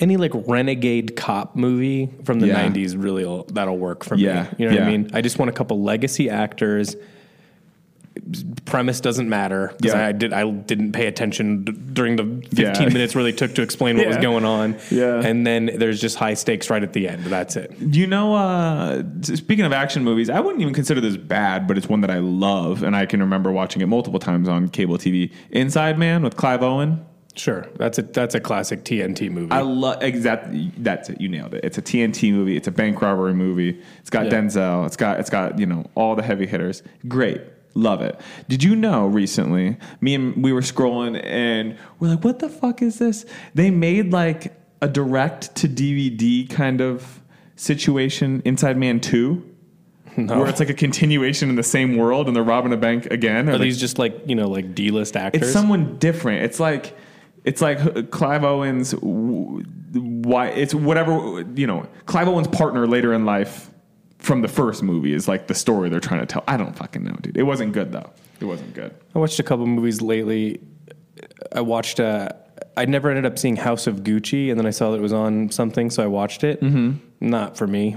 [0.00, 2.68] Any like renegade cop movie from the Yeah.
[2.68, 4.48] 90s really that'll work for Yeah, me.
[4.58, 4.82] You know what.
[4.84, 5.10] I mean?
[5.14, 6.96] I just want a couple legacy actors.
[8.64, 10.06] Premise doesn't matter because Yeah.
[10.06, 12.24] I did I didn't pay attention d- during the
[12.56, 12.56] 15
[12.88, 12.88] Yeah.
[12.88, 14.76] minutes really took to explain what was going on.
[14.90, 15.20] Yeah.
[15.22, 17.24] And then there's just high stakes right at the end.
[17.24, 17.72] That's it.
[17.78, 21.90] You know, uh, speaking of action movies, I wouldn't even consider this bad, but it's
[21.90, 25.30] one that I love, and I can remember watching it multiple times on cable TV.
[25.50, 27.00] Inside Man with Clive Owen.
[27.36, 27.66] Sure.
[27.76, 29.52] That's a that's a classic TNT movie.
[29.52, 31.20] I love exactly that's it.
[31.20, 31.64] You nailed it.
[31.64, 32.56] It's a TNT movie.
[32.56, 33.80] It's a bank robbery movie.
[34.00, 34.32] It's got Yeah.
[34.40, 34.86] Denzel.
[34.86, 36.82] It's got it's got you know all the heavy hitters.
[37.06, 37.42] Great,
[37.74, 38.18] love it.
[38.48, 39.76] Did you know recently?
[40.00, 43.26] Me and we were scrolling and we're like, what the fuck is this?
[43.54, 47.20] They made like a direct to DVD kind of
[47.56, 48.40] situation.
[48.44, 49.42] Inside Man Two.
[50.18, 50.38] No.
[50.38, 53.50] Where it's like a continuation in the same world and they're robbing a bank again.
[53.50, 55.42] Are like- these just like, you know, like D-list actors?
[55.42, 56.42] it's someone different.
[56.44, 56.96] It's like
[57.46, 61.86] it's like Clive Owen's why it's whatever you know.
[62.04, 63.70] Clive Owen's partner later in life
[64.18, 66.44] from the first movie is like the story they're trying to tell.
[66.48, 67.36] I don't fucking know, dude.
[67.36, 68.10] It wasn't good though.
[68.40, 68.94] It wasn't good.
[69.14, 70.60] I watched a couple movies lately.
[71.52, 72.00] I watched.
[72.00, 72.28] Uh,
[72.76, 75.12] I never ended up seeing House of Gucci, and then I saw that it was
[75.12, 76.60] on something, so I watched it.
[76.60, 76.96] Mm-hmm.
[77.20, 77.96] Not for me.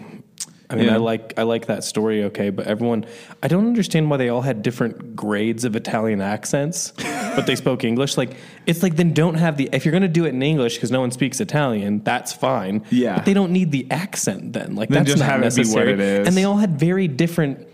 [0.70, 0.94] I mean, Yeah.
[0.94, 3.06] I like I like that story, okay, but everyone,
[3.42, 6.94] I don't understand why they all had different grades of Italian accents,
[7.36, 8.18] but they spoke English.
[8.18, 10.76] Like, it's like then don't have the if you're going to do it in English
[10.76, 12.84] because no one speaks Italian, that's fine.
[12.92, 13.16] Yeah.
[13.16, 14.76] but they don't need the accent then.
[14.76, 15.94] Like Then that's just not have it be what necessary.
[15.94, 16.28] it is.
[16.28, 17.68] And they all had very different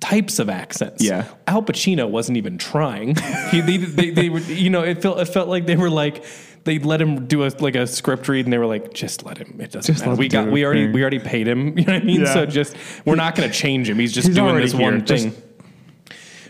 [0.00, 1.02] types of accents.
[1.02, 1.26] Yeah.
[1.46, 3.16] Al Pacino wasn't even trying.
[3.50, 6.24] he, they, they, they were, you know, it felt, it felt like they were like,
[6.64, 9.38] they let him do a like a script read, and they were like, "Just let
[9.38, 9.60] him.
[9.60, 10.18] It doesn't Just matter.
[10.18, 10.50] We got.
[10.50, 10.86] We already.
[10.86, 11.78] thing." We already paid him.
[11.78, 12.20] You know what I mean?
[12.22, 12.34] Yeah.
[12.34, 14.00] So just we're not going to change him.
[14.00, 15.00] He's just He's doing this one here.
[15.00, 15.42] Just- thing.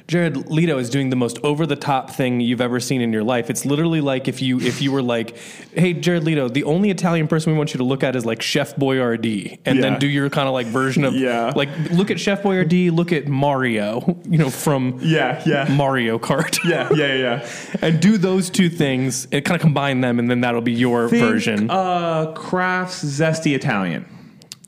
[0.09, 3.25] Jared Leto is doing the most over the top thing you've ever seen in your
[3.25, 3.51] life.
[3.51, 5.37] It's literally like if you if you were like,
[5.75, 8.40] "Hey, Jared Leto, the only Italian person we want you to look at is like
[8.40, 9.83] Chef Boyardee," and Yeah.
[9.83, 11.53] then do your kind of like version of Yeah.
[11.57, 16.59] like look at Chef Boyardee, look at Mario, you know, from Yeah, yeah, Mario Kart,
[16.64, 17.47] yeah, yeah, yeah.
[17.83, 21.09] and do those two things and kind of combine them, and then that'll be your
[21.09, 21.69] Think, version.
[21.69, 24.05] Uh, Kraft's zesty Italian.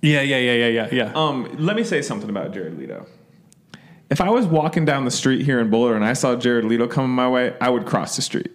[0.02, 1.12] yeah, yeah, yeah, yeah, yeah, yeah.
[1.14, 3.06] Um, let me say something about Jared Leto.
[4.10, 6.86] If I was walking down the street here in Boulder and I saw Jared Leto
[6.86, 8.50] coming my way, I would cross the street.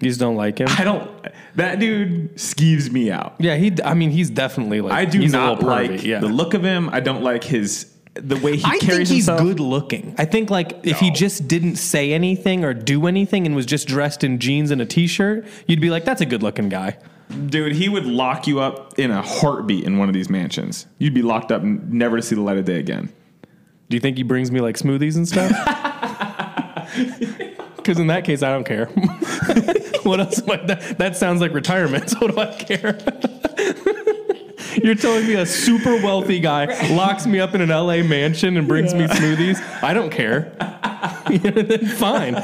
[0.00, 0.66] you just don't like him.
[0.70, 1.08] I don't.
[1.54, 3.34] That dude skeeves me out.
[3.38, 3.72] yeah, he.
[3.84, 6.18] I mean, he's definitely like I do he's not little like pervy, yeah.
[6.20, 6.88] the look of him.
[6.90, 8.82] I don't like his the way he carries.
[8.82, 9.40] I think he's himself.
[9.42, 10.14] good looking.
[10.18, 11.14] I think like if he No.
[11.14, 14.86] just didn't say anything or do anything and was just dressed in jeans and a
[14.86, 16.96] t-shirt, you'd be like, "That's a good looking guy."
[17.46, 20.86] Dude, he would lock you up in a heartbeat in one of these mansions.
[20.98, 23.10] You'd be locked up, and never to see the light of day again.
[23.88, 25.50] Do you think he brings me like smoothies and stuff?
[27.88, 28.84] Because in that case, I don't care.
[30.02, 30.42] what else?
[30.42, 32.10] Am I, that, that sounds like retirement.
[32.10, 32.98] So what do I care?
[34.84, 38.68] You're telling me a super wealthy guy locks me up in an LA mansion and
[38.68, 39.58] brings me smoothies?
[39.82, 40.52] I don't care.
[41.96, 42.34] Fine.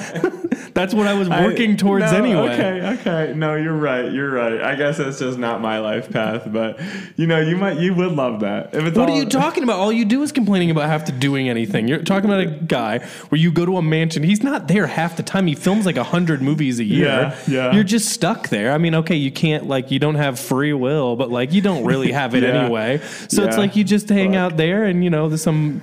[0.75, 2.55] That's what I was working I- towards no, anyway.
[2.55, 3.33] Okay, okay.
[3.35, 4.11] No, you're right.
[4.13, 4.61] You're right.
[4.61, 6.45] I guess that's just not my life path.
[6.47, 6.81] But
[7.17, 8.75] you know, you might, you would love that.
[8.75, 9.79] What all, are you talking about?
[9.79, 11.89] All you do is complaining about have to doing anything.
[11.89, 14.23] You're talking about a guy where you go to a mansion.
[14.23, 15.47] He's not there half the time.
[15.47, 17.07] He films like a hundred movies a year.
[17.07, 17.73] Yeah, yeah.
[17.73, 18.73] You're just stuck there.
[18.73, 21.85] I mean, okay, you can't like you don't have free will, but like you don't
[21.85, 22.63] really have it Yeah.
[22.65, 23.01] anyway.
[23.29, 24.39] So it's like you just hang Fuck.
[24.39, 25.83] out there, and you know, there's some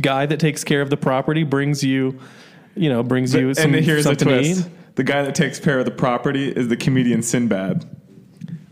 [0.00, 2.18] guy that takes care of the property brings you,
[2.74, 4.96] you know, brings you some and here's the something to twist: eat.
[4.96, 7.84] the guy that takes care of the property is the comedian Sinbad.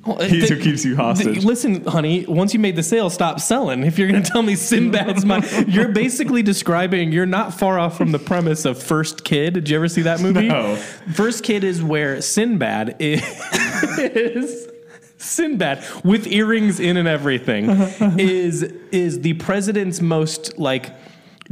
[0.07, 1.45] Well, He's the- who keeps you the- hostage.
[1.45, 3.83] listen, honey, once you made the sale, stop selling.
[3.83, 7.99] If you're going to tell me Sinbad's my, you're basically describing, you're not far off
[7.99, 9.53] from the premise of First Kid.
[9.55, 10.49] Did you ever see that movie?
[10.49, 10.77] No.
[11.13, 13.23] First Kid is where Sinbad is,
[13.99, 14.69] is
[15.19, 18.13] Sinbad with earrings in and everything uh-huh.
[18.19, 20.95] is is the president's most like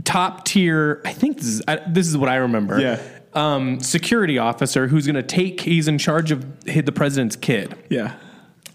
[0.05, 1.01] top tier.
[1.05, 2.81] I think this is I, this is what I remember.
[2.81, 3.01] Yeah.
[3.35, 5.61] Um, security officer who's going to take.
[5.61, 7.75] He's in charge of the president's kid.
[7.91, 8.15] Yeah.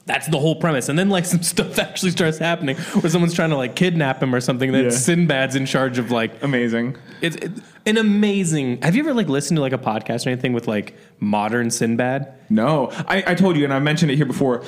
[0.06, 0.90] That's the whole premise.
[0.90, 4.34] And then like some stuff actually starts happening where someone's trying to like kidnap him
[4.36, 4.72] or something.
[4.74, 4.90] That Yeah.
[4.90, 6.98] Sinbad's in charge of like Amazing.
[7.22, 8.82] it's, it's an amazing.
[8.82, 12.34] Have you ever like listened to like a podcast or anything with like modern Sinbad?
[12.50, 14.64] No, I, I told you, and I mentioned it here before.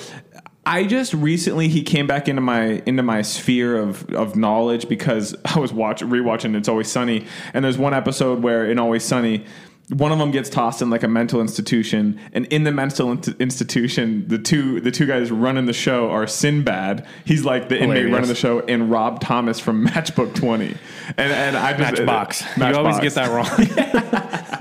[0.65, 5.35] I just recently he came back into my into my sphere of of knowledge because
[5.45, 9.45] I was watching rewatching It's Always Sunny, and there's one episode where in Always Sunny.
[9.89, 13.35] One of them gets tossed in like a mental institution, and in the mental in-
[13.39, 17.05] institution, the two the two guys running the show are Sinbad.
[17.23, 20.75] He's like the inmate running the show, and Rob Thomas from Matchbook Twenty.
[21.17, 22.41] And and I just Matchbox.
[22.57, 22.71] Matchbox.
[22.71, 24.41] You always get that wrong.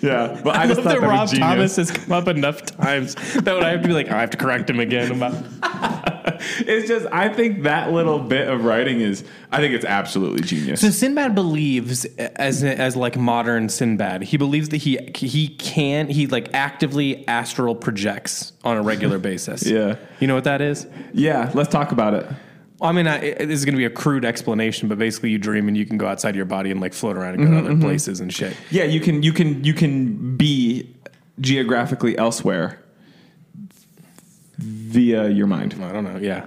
[0.00, 1.28] Yeah, but I, I, just thought that that Rob.
[1.28, 4.20] Thomas has come up enough times that when I have to be like, oh, I
[4.20, 6.19] have to correct him again about.
[6.60, 10.80] It's just I think that little bit of writing is I think it's absolutely genius.
[10.80, 16.26] So Sinbad believes, as as like modern Sinbad, he believes that he he can he
[16.26, 19.66] like actively astral projects on a regular basis.
[19.66, 19.96] Yeah.
[20.20, 20.86] you know what that is?
[21.12, 22.26] yeah, let's talk about it.
[22.82, 25.38] I mean, I, it- this is going to be a crude explanation, but basically, you
[25.38, 27.66] dream and you can go outside your body and like float around and go Mm-hmm,
[27.66, 28.56] to other places and shit.
[28.70, 30.88] Yeah, you can you can you can be
[31.40, 32.78] geographically elsewhere
[34.60, 35.76] via your mind.
[35.82, 36.18] I don't know.
[36.18, 36.46] Yeah,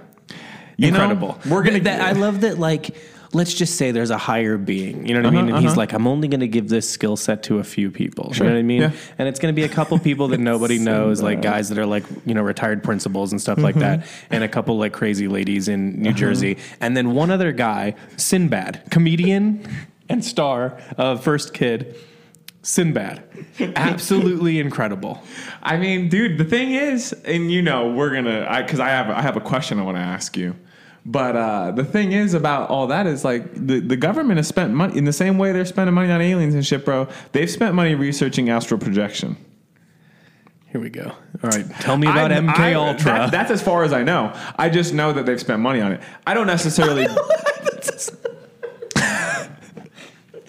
[0.76, 1.38] You know, incredible.
[1.48, 2.58] we're gonna- That- I love that.
[2.58, 2.96] Like,
[3.34, 5.06] let's just say there's a higher being.
[5.06, 5.46] You know what I mean?
[5.46, 5.80] Uh-huh, and he's uh-huh.
[5.80, 8.32] like, I'm only going to give this skill set to a few people.
[8.34, 8.82] You know what I mean?
[8.82, 8.92] yeah.
[9.18, 11.86] And it's going to be a couple people that nobody knows, like guys that are
[11.86, 14.00] like you know retired principals and stuff like mm-hmm.
[14.00, 16.18] that, and a couple like crazy ladies in New uh-huh.
[16.18, 19.68] Jersey, and then one other guy, Sinbad, comedian
[20.08, 21.96] and star of First Kid.
[22.64, 23.22] Sinbad,
[23.76, 25.22] absolutely incredible.
[25.62, 29.10] I mean, dude, the thing is, and you know, we're gonna, I because I have
[29.10, 30.56] I have a question I want to ask you.
[31.06, 34.72] But uh, the thing is about all that is like the, the government has spent
[34.72, 37.06] money in the same way they're spending money on aliens and shit, bro.
[37.32, 39.36] They've spent money researching astral projection.
[40.72, 41.12] Here we go.
[41.42, 43.04] All right, tell me about I- MK I- Ultra.
[43.04, 44.32] that- that's as far as I know.
[44.58, 46.00] I just know that they've spent money on it.
[46.26, 47.06] I don't necessarily.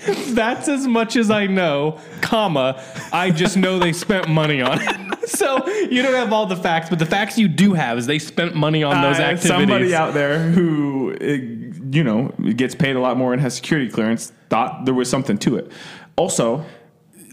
[0.29, 5.29] That's as much as I know, comma, I just know they spent money on it.
[5.29, 8.19] so you don't have all the facts, but the facts you do have is they
[8.19, 9.47] spent money on those Uh, activities.
[9.49, 11.25] Somebody out there who, uh,
[11.91, 15.37] you know, gets paid a lot more and has security clearance thought there was something
[15.39, 15.71] to it.
[16.17, 16.63] Also,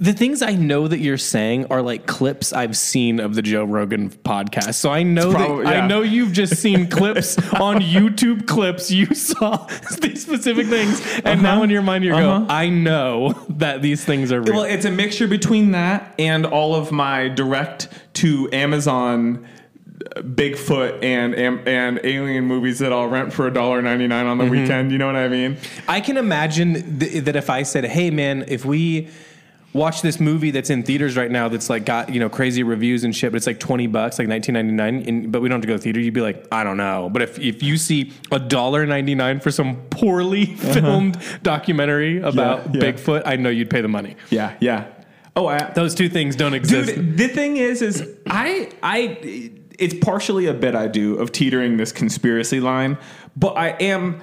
[0.02, 3.62] the things I know that you're saying are like clips I've seen of the Joe
[3.64, 4.74] Rogan podcast.
[4.74, 5.84] So I know probably- that yeah.
[5.84, 8.90] I know you've just seen clips on YouTube clips.
[8.90, 9.66] You saw
[10.00, 12.46] these specific things, and now in your mind you go, Uh-huh.
[12.48, 16.74] "I know that these things are real." well, it's a mixture between that and all
[16.74, 19.46] of my direct to Amazon.
[20.16, 24.90] uh, Bigfoot and and, alien movies that I'll rent for $1.99 on the weekend.
[24.90, 25.58] You know what I mean?
[25.86, 29.08] I can imagine th- that if I said, "Hey, man, if we
[29.72, 33.04] watch this movie that's in theaters right now, that's like got you know crazy reviews
[33.04, 35.62] and shit, but it's like twenty bucks, like nineteen ninety nine, but we don't have
[35.62, 37.76] to go to the theater," you'd be like, "I don't know." But if if you
[37.76, 42.70] see a dollar ninety nine for some poorly filmed documentary about Uh-huh.
[42.74, 42.80] yeah.
[42.80, 44.16] Bigfoot, I know you'd pay the money.
[44.30, 44.86] Yeah, yeah.
[45.34, 46.94] Oh, I, Those two things don't exist.
[46.94, 51.78] Dude, the thing is, is I, I, it's partially a bit I do of teetering
[51.78, 52.98] this conspiracy line,
[53.34, 54.20] but I am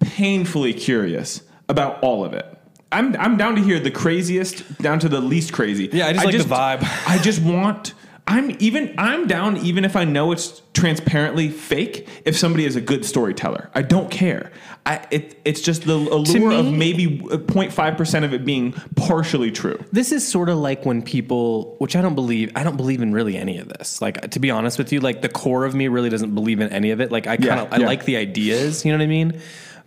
[0.00, 2.46] painfully curious about all of it.
[2.92, 5.88] I'm, I'm down to hear the craziest down to the least crazy.
[5.92, 6.78] Yeah, I just like the vibe.
[7.08, 7.94] I just want.
[8.28, 8.94] I'm even.
[8.98, 12.08] I'm down even if I know it's transparently fake.
[12.24, 14.50] If somebody is a good storyteller, I don't care.
[14.84, 19.78] I it, it's just the allure of maybe 0.5 percent of it being partially true.
[19.92, 23.12] This is sort of like when people, which I don't believe, I don't believe in
[23.12, 24.00] really any of this.
[24.00, 26.68] Like to be honest with you, like the core of me really doesn't believe in
[26.72, 27.12] any of it.
[27.12, 29.40] Like I kind Yeah, of, I like the ideas, you know what I mean?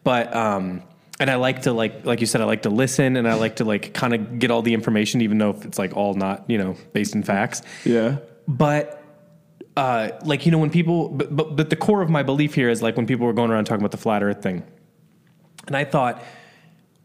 [0.05, 0.81] But um,
[1.19, 3.58] and I like to like, like you said, I like to listen and I like
[3.58, 6.45] to like kind of get all the information, even though if it's like all not,
[6.47, 7.62] you know, based in facts.
[7.84, 8.17] Yeah.
[8.47, 9.03] But
[9.79, 12.69] uh, like you know when people, but, but but the core of my belief here
[12.69, 14.63] is like when people were going around talking about the flat Earth thing,
[15.67, 16.21] and I thought,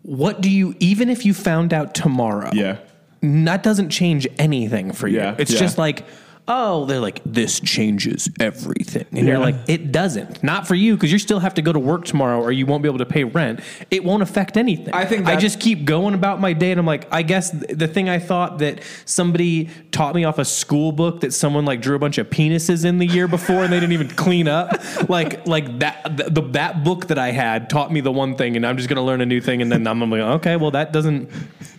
[0.03, 2.51] what do you even if you found out tomorrow?
[2.53, 2.79] Yeah.
[3.23, 5.19] that doesn't change anything for you.
[5.19, 5.61] Yeah, it's yeah.
[5.61, 6.05] just like,
[6.47, 9.07] oh, they're like, this changes everything.
[9.13, 10.43] And you're like, it doesn't.
[10.43, 12.83] Not for you, because you still have to go to work tomorrow or you won't
[12.83, 13.61] be able to pay rent.
[13.91, 14.93] It won't affect anything.
[14.93, 17.89] I think I just keep going about my day and I'm like, I guess the
[17.89, 21.97] thing I thought that somebody taught me off a school book that someone like drew
[21.97, 24.71] a bunch of penises in the year before and they didn't even clean up.
[25.09, 28.57] like like that the, the that book that I had taught me the one thing
[28.57, 30.93] and I'm just gonna learn a new thing and then I'm like, okay, well that
[30.93, 31.31] doesn't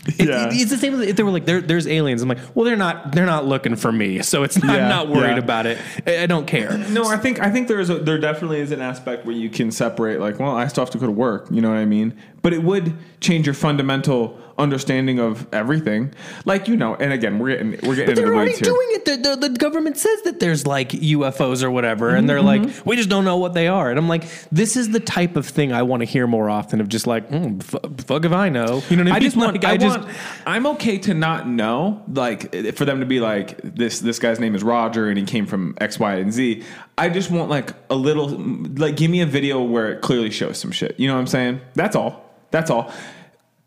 [0.07, 0.49] it- Yeah.
[0.51, 2.21] it's the same as if they were like there, there's aliens.
[2.21, 4.89] I'm like, well, they're not they're not looking for me, so it's not, Yeah, I'm
[4.89, 5.37] not worried yeah.
[5.37, 5.77] about it.
[6.05, 6.77] I, I don't care.
[6.77, 9.71] No, I think I think there's a, there definitely is an aspect where you can
[9.71, 12.17] separate like, well, I still have to go to work, you know what I mean?
[12.41, 16.13] But it would change your fundamental understanding of everything.
[16.45, 19.05] Like, you know, and again, we're getting we're getting into They're the already doing it.
[19.05, 22.65] The, the, the government says that there's like UFOs or whatever, and they're Mm-hmm.
[22.65, 23.89] like, we just don't know what they are.
[23.89, 26.79] And I'm like, this is the type of thing I want to hear more often.
[26.81, 28.81] Of just like, mm, f- fuck if I know.
[28.89, 29.13] You know what I mean?
[29.13, 29.53] I just want.
[29.53, 30.11] Like, I, just want.
[30.45, 32.03] I'm okay to not know.
[32.07, 33.99] Like for them to be like this.
[33.99, 36.63] This guy's name is Roger, and he came from X, Y, and Z.
[36.97, 38.29] I just want like a little.
[38.29, 40.99] Like, give me a video where it clearly shows some shit.
[40.99, 41.61] You know what I'm saying?
[41.73, 42.23] That's all.
[42.51, 42.91] That's all.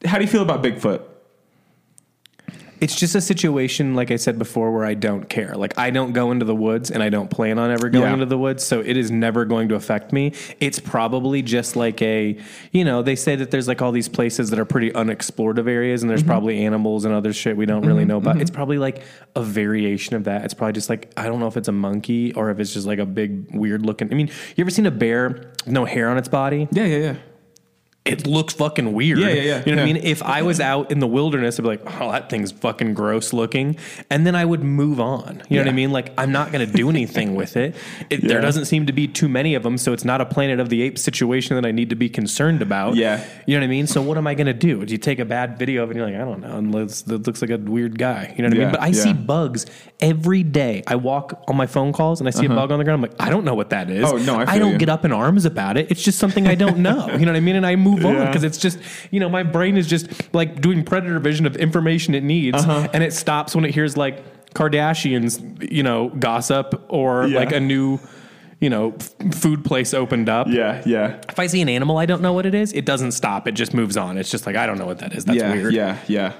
[0.04, 1.02] How do you feel about Bigfoot?
[2.80, 5.56] It's just a situation, like I said before, where I don't care.
[5.56, 8.12] Like I don't go into the woods, and I don't plan on ever going Yeah.
[8.12, 10.32] into the woods, so it is never going to affect me.
[10.60, 12.38] It's probably just like a,
[12.70, 15.66] you know, they say that there's like all these places that are pretty unexplored of
[15.66, 16.28] areas, and there's Mm-hmm.
[16.30, 18.40] probably animals and other shit we don't really know about.
[18.40, 19.02] It's probably like
[19.34, 20.44] a variation of that.
[20.44, 22.86] It's probably just like I don't know if it's a monkey or if it's just
[22.86, 24.08] like a big weird looking.
[24.12, 26.68] I mean, you ever seen a bear with no hair on its body?
[26.70, 27.14] Yeah, yeah, yeah.
[28.08, 29.18] It looks fucking weird.
[29.18, 30.02] Yeah, yeah, yeah, You know what I mean?
[30.02, 33.32] If I was out in the wilderness, I'd be like, oh, that thing's fucking gross
[33.32, 33.76] looking.
[34.08, 35.42] And then I would move on.
[35.48, 35.92] You know what I mean?
[35.92, 37.76] Like, I'm not going to do anything with it.
[38.10, 39.76] it There doesn't seem to be too many of them.
[39.76, 42.62] So it's not a Planet of the Apes situation that I need to be concerned
[42.62, 42.94] about.
[42.94, 43.24] Yeah.
[43.46, 43.86] You know what I mean?
[43.86, 44.84] So what am I going to do?
[44.86, 46.56] Do you take a bad video of it and you're like, I don't know.
[46.56, 48.34] And looks, it looks like a weird guy.
[48.36, 48.70] You know what I mean?
[48.70, 49.02] But I yeah.
[49.02, 49.66] see bugs
[50.00, 50.82] every day.
[50.86, 53.04] I walk on my phone calls and I see a bug on the ground.
[53.04, 54.04] I'm like, I don't know what that is.
[54.04, 54.14] Uh-huh.
[54.14, 54.78] Oh, no, I feel don't you.
[54.78, 55.90] get up in arms about it.
[55.90, 57.08] It's just something I don't know.
[57.08, 57.56] You know what I mean?
[57.56, 58.26] And I move on Yeah.
[58.26, 58.78] because it's just,
[59.10, 62.58] you know, my brain is just like doing predator vision of information it needs.
[62.62, 62.88] Uh-huh.
[62.92, 64.22] And it stops when it hears like
[64.54, 67.38] Kardashians, you know, gossip or Yeah.
[67.38, 67.98] like a new,
[68.60, 70.48] you know, f- food place opened up.
[70.48, 71.16] Yeah, yeah.
[71.28, 73.46] If I see an animal I don't know what it is, it doesn't stop.
[73.46, 74.18] It just moves on.
[74.18, 75.24] It's just like, I don't know what that is.
[75.24, 75.74] That's yeah, weird.
[75.74, 76.32] Yeah, yeah.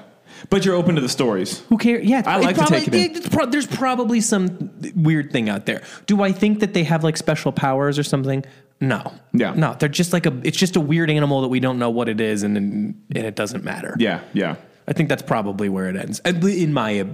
[0.49, 1.59] But you're open to the stories.
[1.69, 2.05] Who cares?
[2.05, 5.81] Yeah, I like to take it it's pro- there's probably some weird thing out there.
[6.05, 8.45] Do I think that they have like special powers or something?
[8.81, 9.13] No.
[9.33, 9.53] Yeah.
[9.53, 10.39] No, they're just like a.
[10.43, 13.35] It's just a weird animal that we don't know what it is, and and it
[13.35, 13.95] doesn't matter.
[13.99, 14.55] Yeah, yeah.
[14.87, 17.05] I think that's probably where it ends, in my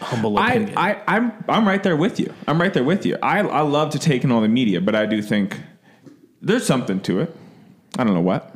[0.00, 0.78] humble I, opinion.
[0.78, 2.32] I, I'm, I'm right there with you.
[2.46, 3.16] I'm right there with you.
[3.22, 5.58] I, I love to take in all the media, but I do think
[6.40, 7.34] there's something to it.
[7.98, 8.54] I don't know what.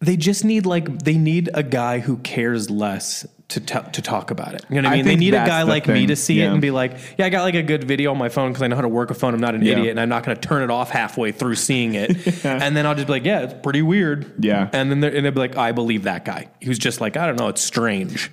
[0.00, 4.30] they just need like they need a guy who cares less to t- to talk
[4.30, 4.64] about it.
[4.70, 5.04] You know what I I mean?
[5.06, 7.28] They need a guy the like me to see it and be like, "Yeah, I
[7.30, 9.14] got like a good video on my phone because I know how to work a
[9.14, 9.34] phone.
[9.34, 9.72] I'm not an Yeah.
[9.72, 12.10] idiot, and I'm not going to turn it off halfway through seeing it."
[12.44, 14.68] and then I'll just be like, "Yeah, it's pretty weird." Yeah.
[14.72, 17.26] and then they're, and they'll be like, "I believe that guy." Who's just like, "I
[17.26, 18.30] don't know, it's strange."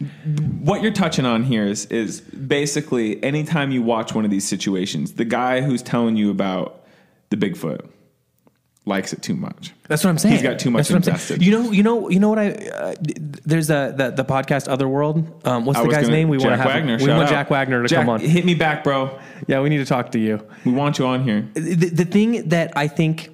[0.62, 5.14] What you're touching on here is, is basically anytime you watch one of these situations,
[5.14, 6.84] the guy who's telling you about
[7.30, 7.88] the Bigfoot
[8.88, 9.72] likes it too much.
[9.88, 10.34] That's what I'm saying.
[10.36, 11.40] He's got too much That's what I'm saying.
[11.40, 11.44] invested.
[11.46, 12.50] You know, you know, you know what I?
[12.52, 12.96] Uh,
[13.46, 15.46] there's a the, the podcast Otherworld.
[15.48, 16.30] Um, what's I the guy's gonna- name?
[16.30, 16.68] We want to Jack have.
[16.76, 16.98] Wagner.
[16.98, 17.30] we want out.
[17.30, 18.20] Jack Wagner to Jack, come on.
[18.20, 19.20] Hit me back, bro.
[19.48, 20.46] Yeah, we need to talk to you.
[20.66, 21.48] We want you on here.
[21.54, 23.30] the, the thing that I think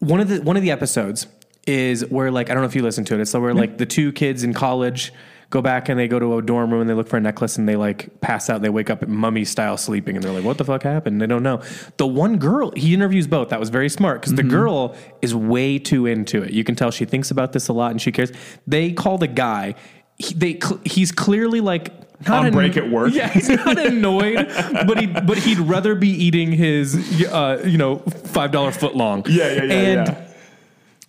[0.00, 1.26] one of the one of the episodes
[1.66, 3.20] is where like I don't know if you listen to it.
[3.20, 5.12] It's where like the two kids in college
[5.50, 7.58] go back and they go to a dorm room and they look for a necklace
[7.58, 10.44] and they like pass out and they wake up mummy style sleeping and they're like
[10.44, 11.20] what the fuck happened?
[11.20, 11.60] They don't know.
[11.96, 13.48] The one girl he interviews both.
[13.48, 16.52] That was very smart because the girl is way too into it.
[16.52, 18.32] You can tell she thinks about this a lot and she cares.
[18.66, 19.74] They call the guy.
[20.18, 21.92] He, they cl- he's clearly like
[22.28, 23.12] not On break at work.
[23.14, 24.46] Yeah, he's not annoyed,
[24.86, 26.94] but he but he'd rather be eating his
[27.32, 29.24] uh, you know five dollar foot long.
[29.26, 30.29] Yeah, yeah, yeah, And yeah.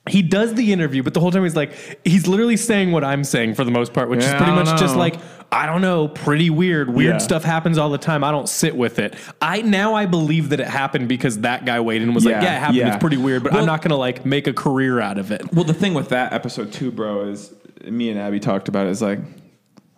[0.09, 1.71] He does the interview, but the whole time he's like
[2.03, 4.79] he's literally saying what I'm saying for the most part, which Yeah, is pretty much
[4.79, 5.15] just like
[5.53, 6.89] I don't know, pretty weird.
[6.93, 7.17] Weird Yeah.
[7.19, 8.23] stuff happens all the time.
[8.23, 9.15] I don't sit with it.
[9.41, 12.43] I now I believe that it happened because that guy waited and was like, Yeah,
[12.43, 12.77] yeah, it happened.
[12.77, 12.87] yeah.
[12.95, 15.53] It's pretty weird, but I'm not gonna like make a career out of it.
[15.53, 17.53] Well, the thing with that episode too, bro, is
[17.85, 19.19] me and Abby talked about it, is like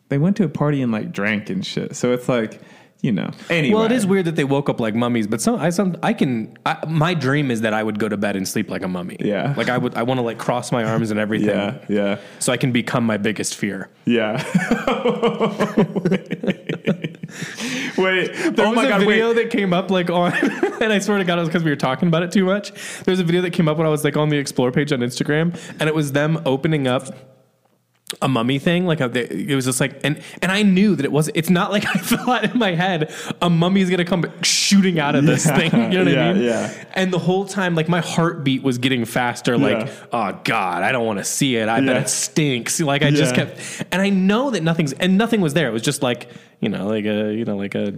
[0.10, 1.96] they went to a party and like drank and shit.
[1.96, 2.60] So it's like,
[3.04, 3.30] you know.
[3.50, 3.76] Anyway.
[3.76, 6.14] Well, it is weird that they woke up like mummies, but some I some I
[6.14, 6.58] can.
[6.66, 9.18] I, my dream is that I would go to bed and sleep like a mummy.
[9.20, 9.54] Yeah.
[9.56, 9.94] like I would.
[9.94, 11.50] I want to like cross my arms and everything.
[11.50, 13.90] Yeah, yeah, so I can become my biggest fear.
[14.06, 14.42] yeah.
[17.98, 18.34] wait.
[18.34, 19.36] There oh was my a god, video wait.
[19.36, 20.34] that came up like on,
[20.82, 22.72] and I swear to God, it was because we were talking about it too much.
[23.04, 24.94] There was a video that came up when I was like on the explore page
[24.94, 27.10] on Instagram, and it was them opening up
[28.22, 28.86] a mummy thing.
[28.86, 29.06] Like a,
[29.50, 31.30] it was just like, and and I knew that it was.
[31.34, 35.26] It's not like I thought in my head a mummy's gonna come shooting out of
[35.26, 35.92] this Yeah, thing.
[35.92, 36.44] You know what yeah, I mean?
[36.44, 36.86] yeah.
[36.94, 39.58] And the whole time, like my heartbeat was getting faster.
[39.58, 41.70] Like, oh God, I don't want to see it.
[41.70, 42.80] I bet it stinks.
[42.80, 43.60] Like I just kept,
[43.92, 45.68] and I know that nothing's and nothing was there.
[45.68, 47.94] It was just like you know, like a you know, like a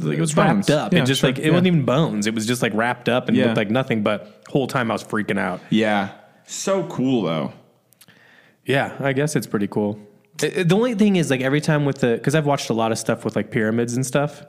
[0.00, 0.68] like it was Bones.
[0.68, 0.92] wrapped up.
[0.92, 1.30] Yeah, it just sure.
[1.30, 2.26] like it wasn't even bones.
[2.26, 4.02] It was just like wrapped up and looked like nothing.
[4.02, 5.60] But whole time I was freaking out.
[5.70, 6.12] Yeah.
[6.46, 7.52] So cool though.
[8.66, 9.98] Yeah, I guess it's pretty cool.
[10.42, 12.74] It- it- the only thing is like every time with the because I've watched a
[12.74, 14.42] lot of stuff with like pyramids and stuff.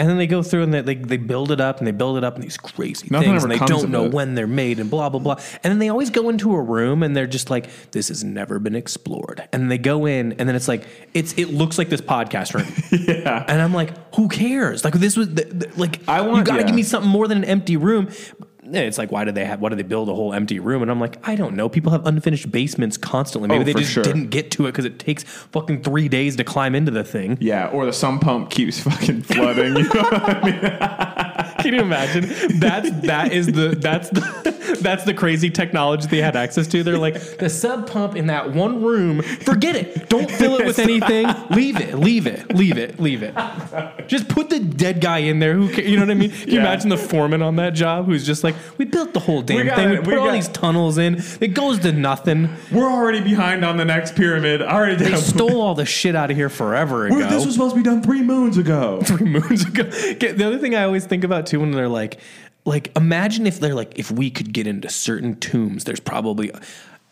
[0.00, 2.18] And then they go through and they, they, they build it up and they build
[2.18, 4.12] it up in these crazy Nothing things and they don't know it.
[4.14, 5.34] when they're made and blah blah blah.
[5.64, 8.60] And then they always go into a room and they're just like, "This has never
[8.60, 12.00] been explored." And they go in and then it's like it's it looks like this
[12.00, 12.68] podcast room.
[13.08, 13.44] Yeah.
[13.48, 14.84] And I'm like, who cares?
[14.84, 16.66] Like this was the, the- like I want- you got to yeah.
[16.66, 18.08] give me something more than an empty room.
[18.74, 20.82] It's like why did they have why did they build a whole empty room?
[20.82, 21.68] And I'm like, I don't know.
[21.68, 23.48] People have unfinished basements constantly.
[23.48, 24.02] Maybe Oh, they just sure.
[24.02, 27.38] didn't get to it because it takes fucking three days to climb into the thing.
[27.40, 29.76] Yeah, or the sump pump keeps fucking flooding.
[29.76, 31.58] You know I mean?
[31.58, 32.26] Can you imagine?
[32.60, 36.82] That's that is the that's the that's the crazy technology they had access to.
[36.82, 39.22] They're like the sub pump in that one room.
[39.22, 40.08] Forget it.
[40.08, 41.26] Don't fill it with anything.
[41.50, 41.94] Leave it.
[41.98, 42.54] Leave it.
[42.54, 43.00] Leave it.
[43.00, 43.34] Leave it.
[44.06, 45.54] Just put the dead guy in there.
[45.54, 46.30] Who you know what I mean?
[46.30, 46.60] Can you Yeah.
[46.60, 49.90] imagine the foreman on that job who's just like, we built the whole damn thing.
[49.90, 51.22] We put We all got- these tunnels in.
[51.40, 52.48] It goes to nothing.
[52.72, 54.62] We're already behind on the next pyramid.
[54.62, 55.18] Already They did.
[55.22, 57.18] stole all the shit out of here forever ago.
[57.28, 59.00] This was supposed to be done three moons ago.
[59.04, 59.82] three moons ago.
[59.84, 62.18] Okay, The other thing I always think about too when they're like,
[62.64, 66.50] like imagine if they're like, if we could get into certain tombs, there's probably.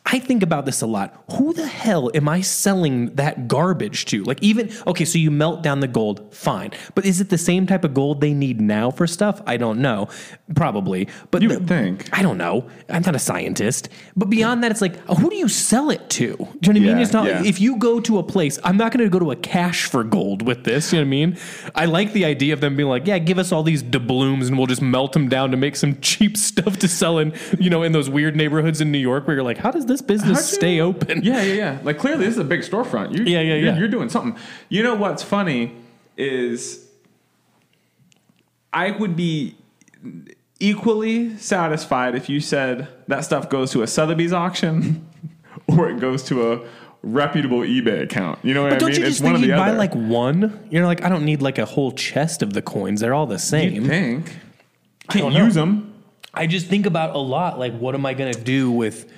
[0.09, 1.21] I think about this a lot.
[1.33, 4.23] Who the hell am I selling that garbage to?
[4.23, 6.71] Like, even, okay, so you melt down the gold, fine.
[6.95, 9.43] But is it the same type of gold they need now for stuff?
[9.49, 10.09] I don't know.
[10.55, 11.09] Probably.
[11.33, 12.09] But You the- would think.
[12.13, 12.69] I don't know.
[12.89, 13.89] I'm not a scientist.
[14.15, 16.27] But beyond that, it's like, who do you sell it to?
[16.27, 16.99] Do you know what I mean?
[16.99, 17.43] It's not, yeah.
[17.45, 20.05] if you go to a place, I'm not going to go to a cash for
[20.05, 20.93] gold with this.
[20.93, 21.39] You know what I mean?
[21.75, 24.57] I like the idea of them being like, yeah, give us all these doubloons and
[24.57, 27.83] we'll just melt them down to make some cheap stuff to sell in, you know,
[27.83, 30.51] in those weird neighborhoods in New York where you're like, how does this business How'd
[30.51, 31.23] you- stay open?
[31.23, 31.79] Yeah, yeah, yeah.
[31.83, 33.17] Like clearly, this is a big storefront.
[33.17, 33.79] You, Yeah, yeah, you're, yeah.
[33.79, 34.41] You're doing something.
[34.69, 35.73] You know what's funny
[36.17, 36.87] is
[38.73, 39.57] I would be
[40.61, 45.07] equally satisfied if you said that stuff goes to a Sotheby's auction
[45.69, 46.67] or it goes to a
[47.03, 48.39] reputable eBay account.
[48.43, 49.01] You know what But I don't mean?
[49.01, 49.79] you just one think or you'd buy other.
[49.79, 50.67] like one?
[50.71, 53.01] You're like, I don't need like a whole chest of the coins.
[53.01, 53.87] They're all the you same.
[53.87, 54.37] think
[55.09, 55.93] can't use them.
[56.35, 57.59] I just think about a lot.
[57.59, 59.11] Like, what am I going to do with?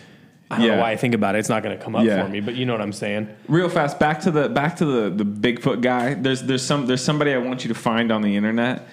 [0.51, 0.75] I don't Yeah.
[0.77, 1.41] know why I think about it.
[1.41, 2.23] It's not going to come up Yeah.
[2.23, 3.29] for me, but you know what I'm saying.
[3.49, 6.15] Real fast, back to the back to the the Bigfoot guy.
[6.15, 8.87] There's there's some there's somebody I want you to find on the internet.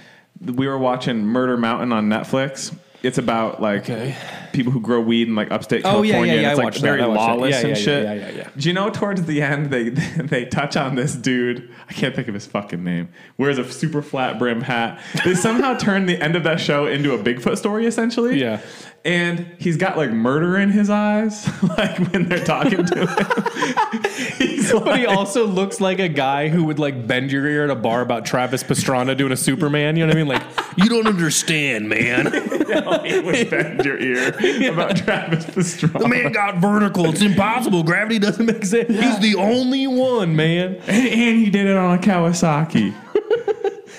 [0.44, 2.74] We were watching Murder Mountain on Netflix.
[3.04, 4.16] It's about like Okay.
[4.52, 6.14] people who grow weed in like upstate California.
[6.16, 7.08] Oh, yeah, yeah, and yeah, it's I like very that.
[7.08, 8.04] lawless and shit.
[8.04, 8.48] yeah, yeah, yeah.
[8.58, 9.90] Do you know towards the end they
[10.24, 11.70] they touch on this dude?
[11.88, 13.10] I can't think of his fucking name.
[13.38, 15.00] Wears a super flat brim hat.
[15.24, 18.42] They somehow turn the end of that show into a Bigfoot story essentially.
[18.42, 18.60] Yeah.
[19.06, 21.48] And he's got like murder in his eyes,
[21.78, 24.04] like when they're talking to him.
[24.38, 27.70] he's But he also looks like a guy who would like bend your ear at
[27.70, 29.96] a bar about Travis Pastrana doing a Superman.
[29.96, 30.28] You know what I mean?
[30.28, 30.42] Like,
[30.76, 32.32] you don't understand, man.
[33.06, 34.30] he would bend your ear
[34.74, 36.00] about Travis Pastrana.
[36.00, 37.06] The man got vertical.
[37.06, 37.84] It's impossible.
[37.84, 38.90] Gravity doesn't make sense.
[38.90, 40.78] He's the only one, man.
[40.88, 42.96] and, and he did it on a Kawasaki.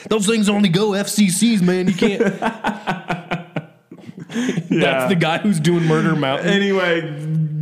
[0.09, 1.87] Those things only go FCCs, man.
[1.87, 3.43] You can't.
[4.71, 6.49] That's the guy who's doing Murder Mountain.
[6.49, 7.01] Anyway,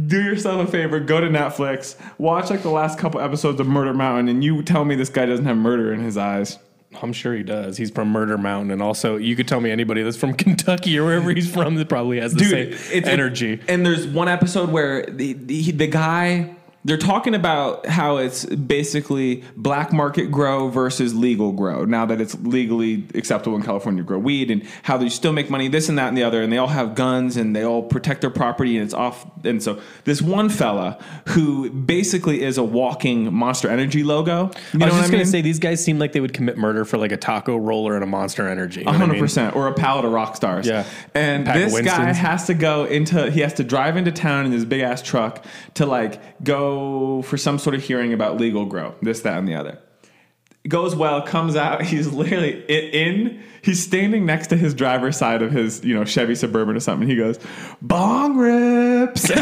[0.06, 1.00] do yourself a favor.
[1.00, 1.96] Go to Netflix.
[2.18, 5.26] Watch like the last couple episodes of Murder Mountain, and you tell me this guy
[5.26, 6.58] doesn't have murder in his eyes.
[7.02, 7.76] I'm sure he does.
[7.76, 11.04] He's from Murder Mountain, and also you could tell me anybody that's from Kentucky or
[11.04, 13.60] wherever he's from that probably has the Dude, same energy.
[13.68, 16.54] and there's one episode where the, the the guy
[16.84, 21.84] they're talking about how it's basically black market grow versus legal grow.
[21.86, 25.48] Now that it's legally acceptable in California to grow weed, and how they still make
[25.48, 27.82] money, this and that and the other, and they all have guns and they all
[27.82, 29.26] protect their property, and it's off.
[29.44, 34.50] And so this one fella who basically is a walking Monster Energy logo.
[34.72, 36.58] You know I was just I gonna say these guys seem like they would commit
[36.58, 38.80] murder for like a taco roller and a Monster Energy.
[38.80, 39.22] You know what I hundred mean?
[39.22, 40.66] percent, or a pallet of rock stars.
[40.66, 40.84] Yeah.
[41.14, 43.30] and this guy has to go into.
[43.30, 46.73] He has to drive into town in his big ass truck to like go
[47.22, 49.78] for some sort of hearing about legal grow, this, that, and the other.
[50.66, 51.82] Goes well, comes out.
[51.86, 53.42] He's literally in.
[53.60, 57.08] He's standing next to his driver's side of his, you know, Chevy Suburban or something.
[57.08, 57.38] He goes,
[57.80, 59.38] "Bong rips." and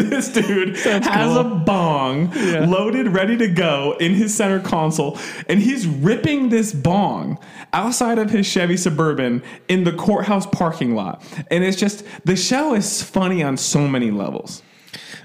[0.00, 2.30] this dude has a bong
[2.70, 7.38] loaded, ready to go in his center console, and he's ripping this bong
[7.74, 11.22] outside of his Chevy Suburban in the courthouse parking lot.
[11.50, 14.62] And it's just the show is funny on so many levels.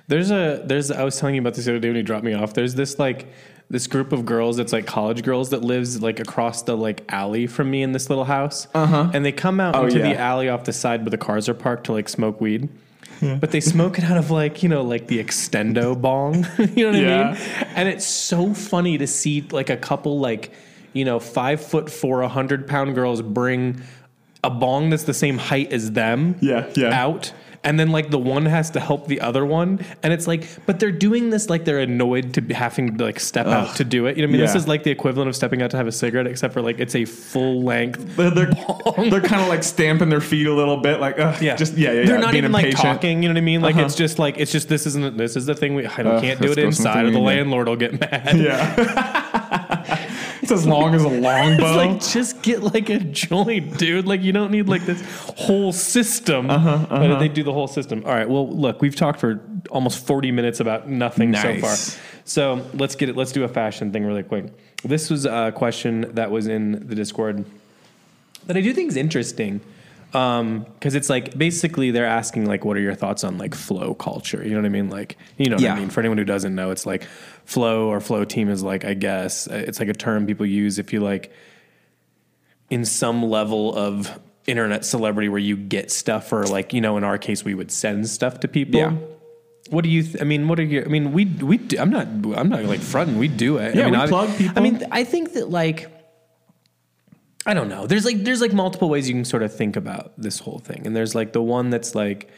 [0.08, 2.24] There's a there's I was telling you about this the other day when you dropped
[2.24, 2.54] me off.
[2.54, 3.28] There's this like
[3.70, 7.48] this group of girls that's like college girls that lives like across the like alley
[7.48, 8.68] from me in this little house.
[8.74, 9.12] Uh-huh.
[9.14, 11.54] And they come out Oh, into the alley off the side where the cars are
[11.54, 12.70] parked to like smoke weed.
[13.20, 16.46] But they smoke it out of like, you know, like the extendo bong.
[16.76, 17.30] you know what Yeah.
[17.30, 17.74] I mean?
[17.76, 20.54] And it's so funny to see like a couple like,
[20.94, 23.82] you know, five foot four, a hundred pound girls bring
[24.44, 26.90] a bong that's the same height as them Yeah, yeah.
[26.92, 27.34] out
[27.68, 29.80] and then like the one has to help the other one.
[30.02, 33.20] And it's like but they're doing this like they're annoyed to be having to like
[33.20, 34.16] step out to do it.
[34.16, 34.42] You know what i mean?
[34.42, 36.80] This is like the equivalent of stepping out to have a cigarette except for like
[36.80, 38.46] it's a full length They're, they're,
[39.10, 41.56] they're kind of like stamping their feet a little bit, like, ugh, yeah.
[41.56, 42.06] just yeah, yeah, yeah.
[42.08, 43.62] they're not being even like talking you know what i mean?
[43.62, 43.86] Like Uh-huh.
[43.86, 46.22] it's just like it's just this isn't this is the thing we i don't Ugh,
[46.22, 48.38] can't do it inside or the landlord will get mad.
[48.38, 49.66] Yeah.
[50.52, 51.66] it's as long as a longbow.
[51.66, 54.06] It's like just get like a joint, dude.
[54.06, 55.02] Like you don't need like this
[55.38, 56.50] whole system.
[56.50, 58.04] Uh-huh, But they do the whole system.
[58.06, 58.30] All right.
[58.30, 61.76] Well, look, we've talked for almost 40 minutes about nothing so far.
[62.24, 63.18] So let's get it.
[63.18, 64.46] Let's do a fashion thing really quick.
[64.84, 67.46] This was a question that was in the Discord
[68.46, 69.60] that I do think is interesting
[70.12, 74.44] because it's like basically they're asking like, what are your thoughts on like flow culture?
[74.44, 74.90] You know what I mean?
[74.90, 75.76] Like, you know what Yeah.
[75.76, 75.90] I mean?
[75.90, 77.04] For anyone who doesn't know, it's like
[77.46, 80.80] flow or flow team is like, I guess uh, it's like a term people use
[80.80, 81.32] if you like
[82.70, 87.04] in some level of internet celebrity where you get stuff or like, you know, in
[87.04, 88.80] our case, we would send stuff to people.
[88.80, 88.94] Yeah.
[89.70, 90.04] What do you?
[90.04, 90.86] Th- I mean, what are your?
[90.86, 91.58] I mean, we we.
[91.58, 92.08] Do, I'm not.
[92.08, 93.18] I'm not like fronting.
[93.18, 93.76] We do it.
[93.76, 94.58] Yeah, I mean, we I, plug people.
[94.58, 95.92] I mean, I think that like
[97.48, 97.88] I don't know.
[97.88, 100.86] There's like there's like multiple ways you can sort of think about this whole thing.
[100.86, 102.30] And there's like the one that's like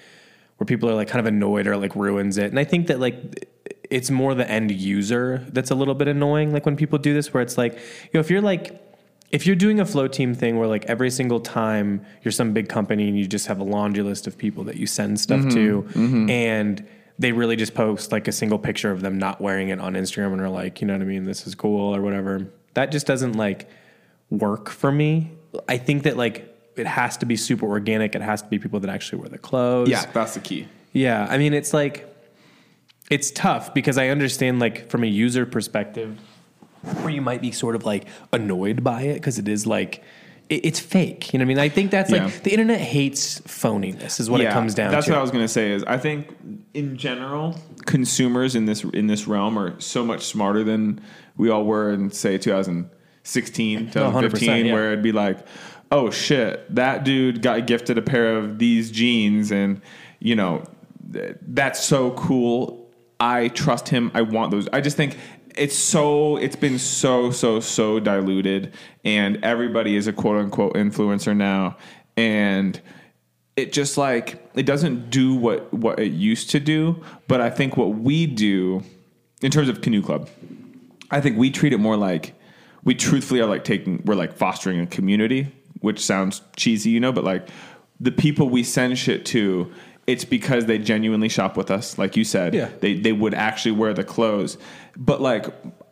[0.57, 2.45] where people are like kind of annoyed or like ruins it.
[2.45, 3.47] And I think that like
[3.89, 7.33] it's more the end user that's a little bit annoying like when people do this
[7.33, 8.85] where it's like, you know, if you're like
[9.31, 12.69] if you're doing a flow team thing where like every single time you're some big
[12.69, 15.83] company and you just have a laundry list of people that you send stuff to
[15.83, 16.05] mm-hmm.
[16.05, 16.29] Mm-hmm.
[16.29, 16.87] and
[17.17, 20.33] they really just post like a single picture of them not wearing it on Instagram
[20.33, 22.47] and are like, you know what I mean, this is cool or whatever.
[22.75, 23.69] That just doesn't like
[24.29, 25.31] work for me.
[25.67, 28.15] I think that like it has to be super organic.
[28.15, 29.89] It has to be people that actually wear the clothes.
[29.89, 30.67] Yeah, that's the key.
[30.93, 31.27] Yeah.
[31.29, 32.05] I mean, it's like,
[33.09, 36.17] it's tough because I understand, like, from a user perspective,
[37.01, 40.01] where you might be sort of like annoyed by it because it is like,
[40.47, 41.33] it, it's fake.
[41.33, 41.59] You know what I mean?
[41.59, 42.25] I think that's Yeah.
[42.25, 44.95] like the internet hates phoniness, is what it comes down to.
[44.95, 45.11] That's to.
[45.11, 45.71] what I was going to say.
[45.71, 46.35] Is I think
[46.73, 51.01] in general, consumers in this in this realm are so much smarter than
[51.35, 52.37] we all were in say
[53.33, 54.73] 2016, 2015, 100%, yeah.
[54.73, 55.39] where it'd be like,
[55.91, 59.81] oh shit, that dude got gifted a pair of these jeans, and
[60.19, 60.63] you know,
[61.11, 62.89] th- that's so cool.
[63.19, 64.11] I trust him.
[64.13, 64.67] I want those.
[64.69, 65.17] I just think
[65.55, 68.73] it's so it's been so so so diluted
[69.03, 71.75] and everybody is a quote unquote influencer now
[72.15, 72.79] and
[73.57, 77.75] it just like it doesn't do what what it used to do but i think
[77.75, 78.81] what we do
[79.41, 80.29] in terms of canoe club
[81.11, 82.38] i think we treat it more like
[82.83, 85.47] we truthfully are like taking we're like fostering a community
[85.81, 87.47] which sounds cheesy you know but like
[87.99, 89.71] the people we send shit to
[90.07, 92.69] it's because they genuinely shop with us like you said Yeah.
[92.79, 94.57] they they would actually wear the clothes
[94.97, 95.45] but like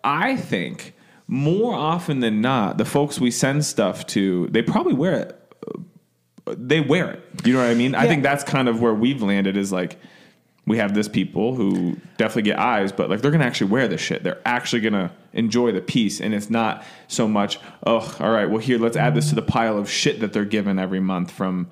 [0.03, 0.93] i think
[1.27, 5.33] more often than not the folks we send stuff to they probably wear it
[6.55, 7.23] they wear it.
[7.43, 7.93] You know what I mean?
[7.93, 9.99] I think that's kind of where we've landed is like
[10.67, 14.01] we have this people who definitely get eyes, but like they're gonna actually wear this
[14.01, 14.23] shit.
[14.23, 17.57] They're actually gonna enjoy the piece, and it's not so much.
[17.85, 18.49] Oh, all right.
[18.49, 21.31] Well, here let's add this to the pile of shit that they're given every month
[21.31, 21.69] from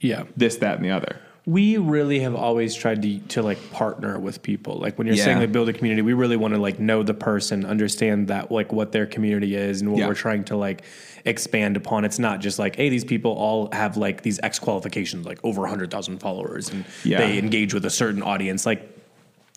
[0.00, 0.24] yeah.
[0.34, 1.20] this, that, and the other.
[1.48, 4.74] We really have always tried to to like partner with people.
[4.78, 5.24] Like when you're Yeah.
[5.24, 8.52] saying like build a community, we really want to like know the person, understand that
[8.52, 10.08] like what their community is and what Yeah.
[10.08, 10.82] we're trying to like
[11.24, 12.04] expand upon.
[12.04, 15.66] It's not just like, hey, these people all have like these X qualifications, like over
[15.66, 17.16] hundred thousand followers, and Yeah.
[17.18, 18.66] they engage with a certain audience.
[18.66, 18.97] Like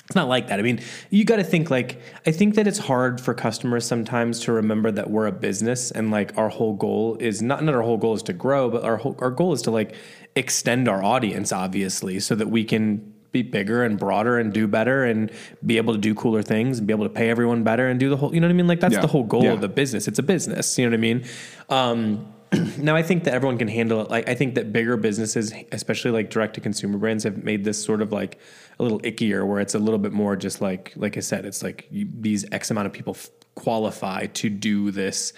[0.05, 0.59] it's not like that.
[0.59, 4.39] I mean, you got to think like I think that it's hard for customers sometimes
[4.41, 7.81] to remember that we're a business and like our whole goal is not not our
[7.81, 9.95] whole goal is to grow, but our whole, our goal is to like
[10.35, 15.05] extend our audience obviously so that we can be bigger and broader and do better
[15.05, 15.31] and
[15.65, 18.09] be able to do cooler things and be able to pay everyone better and do
[18.09, 18.67] the whole you know what I mean?
[18.67, 19.01] Like that's Yeah.
[19.01, 19.53] the whole goal Yeah.
[19.53, 20.07] of the business.
[20.09, 21.23] It's a business, you know what I mean?
[21.69, 22.25] Um
[22.77, 24.09] now I think that everyone can handle it.
[24.09, 27.83] Like I think that bigger businesses, especially like direct to consumer brands, have made this
[27.83, 28.39] sort of like
[28.79, 31.63] a little ickier, where it's a little bit more just like like I said, it's
[31.63, 35.33] like you, these X amount of people f- qualify to do this,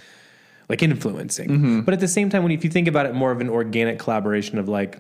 [0.70, 1.82] like influencing.
[1.84, 4.00] But at the same time, when if you think about it, more of an organic
[4.00, 5.00] collaboration of like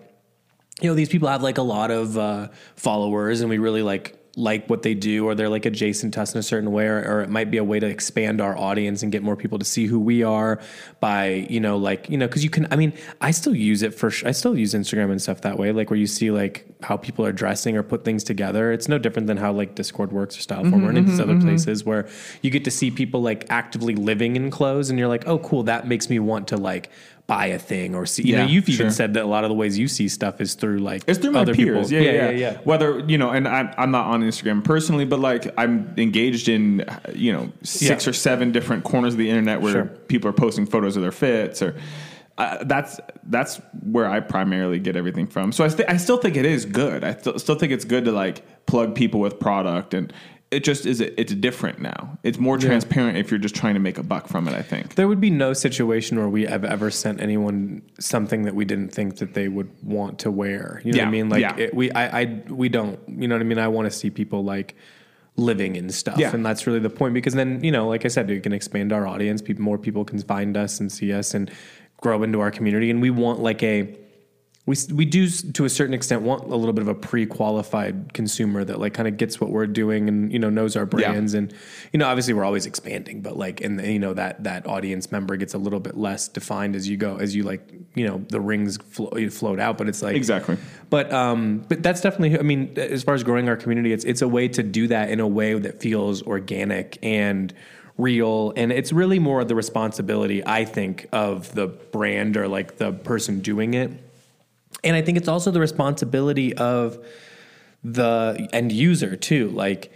[0.82, 4.20] you know these people have like a lot of uh, followers and we really like
[4.36, 6.98] like what they do or they're like adjacent to us in a certain way or,
[7.08, 9.66] or it might be a way to expand our audience and get more people to
[9.66, 10.60] see who we are
[11.00, 13.94] by you know like you know because you can i mean i still use it
[13.94, 16.66] for sh- i still use instagram and stuff that way like where you see like
[16.84, 18.72] how people are dressing or put things together.
[18.72, 21.16] It's no different than how like discord works or Styleforum mm-hmm, or any of these
[21.16, 21.48] mm-hmm, other mm-hmm.
[21.48, 22.08] places where
[22.42, 25.64] you get to see people like actively living in clothes and you're like oh cool
[25.64, 26.90] that makes me want to like
[27.26, 29.54] buy a thing or see you know you've even said that a lot of the
[29.56, 31.88] ways you see stuff is through like It's through my other peers.
[31.88, 32.04] people.
[32.04, 32.58] Yeah, yeah, yeah, yeah.
[32.66, 36.84] Whether you know, and I'm I'm not on Instagram personally, but like I'm engaged in
[37.16, 38.10] you know six Yeah.
[38.10, 39.86] or seven different corners of the internet where Sure.
[39.86, 41.76] people are posting photos of their fits or.
[42.36, 45.52] Uh, that's that's where I primarily get everything from.
[45.52, 47.04] So I, st- I still think it is good.
[47.04, 50.12] I st- still think it's good to like plug people with product, and
[50.54, 51.02] it just is.
[51.02, 52.18] It's different now.
[52.24, 54.54] It's more transparent if you're just trying to make a buck from it.
[54.54, 54.96] I think.
[54.96, 58.90] There would be no situation where we have ever sent anyone something that we didn't
[58.90, 60.82] think that they would want to wear.
[60.84, 61.30] You know what I mean?
[61.30, 61.56] Like yeah.
[61.58, 63.00] it, we, I, I, we don't.
[63.08, 63.60] You know what I mean?
[63.60, 64.76] I want to see people like
[65.36, 66.34] living in stuff, Yeah.
[66.34, 67.14] and that's really the point.
[67.14, 69.42] Because then, you know, like I said, we can expand our audience.
[69.42, 71.52] People, more people can find us and see us and
[72.02, 72.92] grow into our community.
[72.92, 73.98] And we want like a
[74.66, 78.64] we we do to a certain extent want a little bit of a pre-qualified consumer
[78.64, 81.54] that like kind of gets what we're doing and you know knows our brands and
[81.92, 85.36] you know obviously we're always expanding but like and you know that that audience member
[85.36, 88.40] gets a little bit less defined as you go as you like you know the
[88.40, 90.58] rings flo- float out but it's like Exactly.
[90.90, 92.40] but um, but that's definitely.
[92.40, 95.10] I mean, as far as growing our community, it's it's a way to do that
[95.10, 97.54] in a way that feels organic and
[97.98, 102.92] real, and it's really more the responsibility, I think, of the brand or like the
[102.92, 103.92] person doing it,
[104.84, 106.98] and I think it's also the responsibility of
[107.84, 109.50] the end user too.
[109.50, 109.92] Like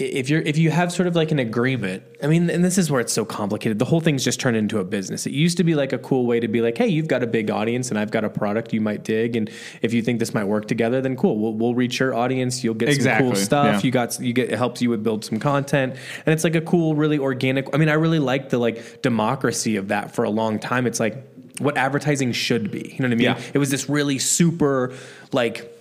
[0.00, 2.90] if you're if you have sort of like an agreement, I mean, and this is
[2.90, 3.78] where it's so complicated.
[3.78, 5.26] The whole thing's just turned into a business.
[5.26, 7.26] It used to be like a cool way to be like, hey, you've got a
[7.26, 9.50] big audience and I've got a product you might dig, and
[9.82, 11.38] if you think this might work together, then cool.
[11.38, 12.64] We'll, we'll reach your audience.
[12.64, 13.66] You'll get some cool stuff.
[13.66, 13.80] yeah.
[13.82, 16.62] You got you get it helps you with build some content, and it's like a
[16.62, 17.68] cool, really organic.
[17.74, 20.86] I mean, I really like the like democracy of that for a long time.
[20.86, 21.29] It's like
[21.60, 22.90] what advertising should be.
[22.92, 23.20] You know what I mean?
[23.20, 23.40] Yeah.
[23.54, 24.92] It was this really super
[25.32, 25.72] like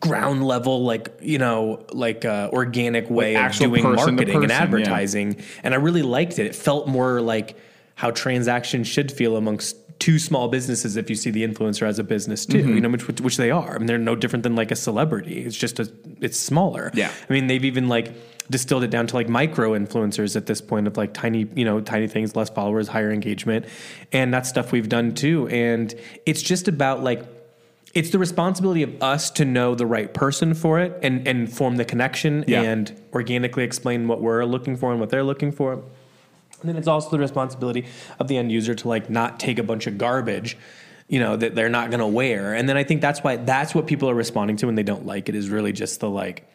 [0.00, 4.44] ground level like you know like uh, organic way of actual doing person marketing and
[4.44, 4.62] person, yeah.
[4.62, 7.58] advertising and i really liked it it felt more like
[7.94, 12.04] how transactions should feel amongst two small businesses if you see the influencer as a
[12.04, 12.74] business too Mm-hmm.
[12.74, 15.44] you know which, which they are i mean they're no different than like a celebrity
[15.44, 15.92] it's just a
[16.22, 17.12] it's smaller Yeah.
[17.28, 18.14] i mean they've even like
[18.52, 21.80] distilled it down to like micro influencers at this point of like tiny you know
[21.80, 23.64] tiny things less followers higher engagement
[24.12, 25.94] and that's stuff we've done too and
[26.26, 27.24] it's just about like
[27.94, 31.76] it's the responsibility of us to know the right person for it and and form
[31.76, 32.62] the connection Yeah.
[32.62, 35.72] and organically explain what we're looking for and what they're looking for.
[35.74, 37.86] And then it's also the responsibility
[38.20, 40.56] of the end user to like not take a bunch of garbage,
[41.08, 42.54] you know, that they're not going to wear.
[42.54, 45.04] And then I think that's why that's what people are responding to when they don't
[45.04, 46.48] like it is really just the like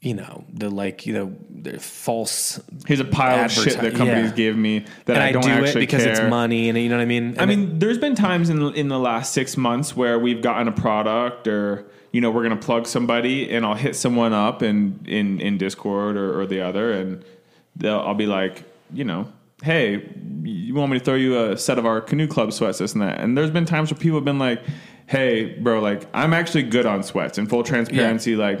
[0.00, 4.30] you know, the like, you know, the false Here's a pile of shit that companies
[4.30, 4.36] yeah.
[4.36, 6.88] give me that and I I, don't do it actually because it's money and you
[6.88, 7.36] know what I mean?
[7.38, 10.42] I And it- mean, there's been times in in the last six months where we've
[10.42, 14.62] gotten a product or you know we're gonna plug somebody and I'll hit someone up
[14.62, 17.24] in in in Discord or, or the other and
[17.74, 19.26] they'll I'll be like you know
[19.64, 20.08] hey
[20.44, 23.02] you want me to throw you a set of our canoe club sweats this and
[23.02, 24.62] that and there's been times where people have been like
[25.06, 28.60] hey bro like I'm actually good on sweats in full transparency like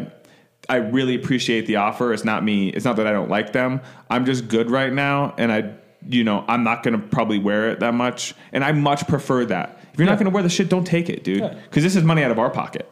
[0.68, 2.12] I really appreciate the offer.
[2.12, 2.68] It's not me.
[2.70, 3.80] It's not that I don't like them.
[4.10, 5.72] I'm just good right now, and I,
[6.08, 9.78] you know, I'm not gonna probably wear it that much, and I much prefer that.
[9.92, 12.22] If you're not gonna wear the shit, don't take it, dude, because this is money
[12.22, 12.88] out of our pocket.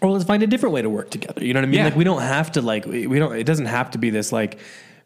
[0.00, 1.44] or let's find a different way to work together.
[1.44, 1.78] You know what I mean?
[1.78, 1.84] Yeah.
[1.84, 3.36] Like we don't have to like we don't.
[3.36, 4.58] It doesn't have to be this like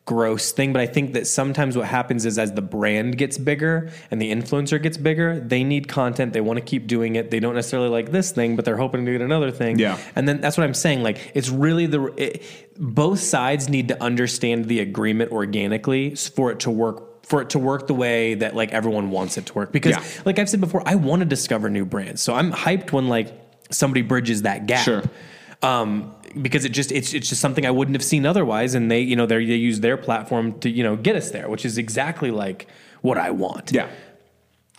[0.06, 0.72] gross thing.
[0.72, 4.32] But I think that sometimes what happens is as the brand gets bigger and the
[4.32, 6.32] influencer gets bigger, they need content.
[6.32, 7.30] They want to keep doing it.
[7.30, 9.78] They don't necessarily like this thing, but they're hoping to get another thing.
[9.78, 9.98] Yeah.
[10.14, 11.02] And then that's what I'm saying.
[11.02, 12.42] Like it's really the it,
[12.78, 17.58] both sides need to understand the agreement organically for it to work for it to
[17.58, 20.22] work the way that like everyone wants it to work because Yeah.
[20.24, 23.32] like I've said before I want to discover new brands so I'm hyped when like
[23.72, 25.02] somebody bridges that gap Sure.
[25.62, 29.00] Um, because it just it's it's just something I wouldn't have seen otherwise, and they
[29.00, 31.78] you know they they use their platform to you know get us there, which is
[31.78, 32.68] exactly like
[33.02, 33.72] what I want.
[33.72, 33.88] Yeah,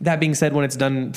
[0.02, 1.14] That being said, when it's done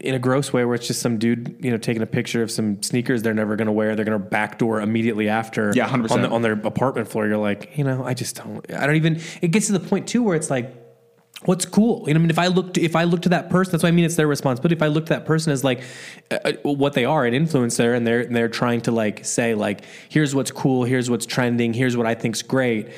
[0.00, 2.50] in a gross way, where it's just some dude you know taking a picture of
[2.50, 6.10] some sneakers they're never going to wear, they're going to backdoor immediately after, Yeah, 100%.
[6.10, 8.96] on the, on their apartment floor, you're like, you know, I just don't, I don't
[8.96, 9.20] even.
[9.42, 10.74] It gets to the point too where it's like.
[11.44, 12.04] What's cool?
[12.08, 13.84] You know, I mean, if I look to, if I look to that person, that's
[13.84, 14.04] what I mean.
[14.04, 14.74] It's their responsibility.
[14.74, 15.82] If I look to that person as like
[16.32, 19.54] uh, uh, what they are, an influencer, and they're and they're trying to like say
[19.54, 22.88] like, here's what's cool, here's what's trending, here's what I think's great.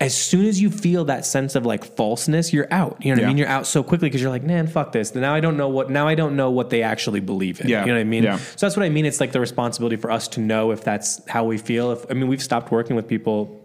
[0.00, 2.96] As soon as you feel that sense of like falseness, you're out.
[3.04, 3.26] You know what Yeah.
[3.26, 3.36] I mean?
[3.36, 5.14] You're out so quickly because you're like, man, fuck this.
[5.14, 5.90] Now I don't know what.
[5.90, 7.68] Now I don't know what they actually believe in.
[7.68, 7.82] Yeah.
[7.82, 8.22] You know what I mean?
[8.22, 8.38] Yeah.
[8.38, 9.04] So that's what I mean.
[9.04, 11.92] It's like the responsibility for us to know if that's how we feel.
[11.92, 13.59] If I mean, we've stopped working with people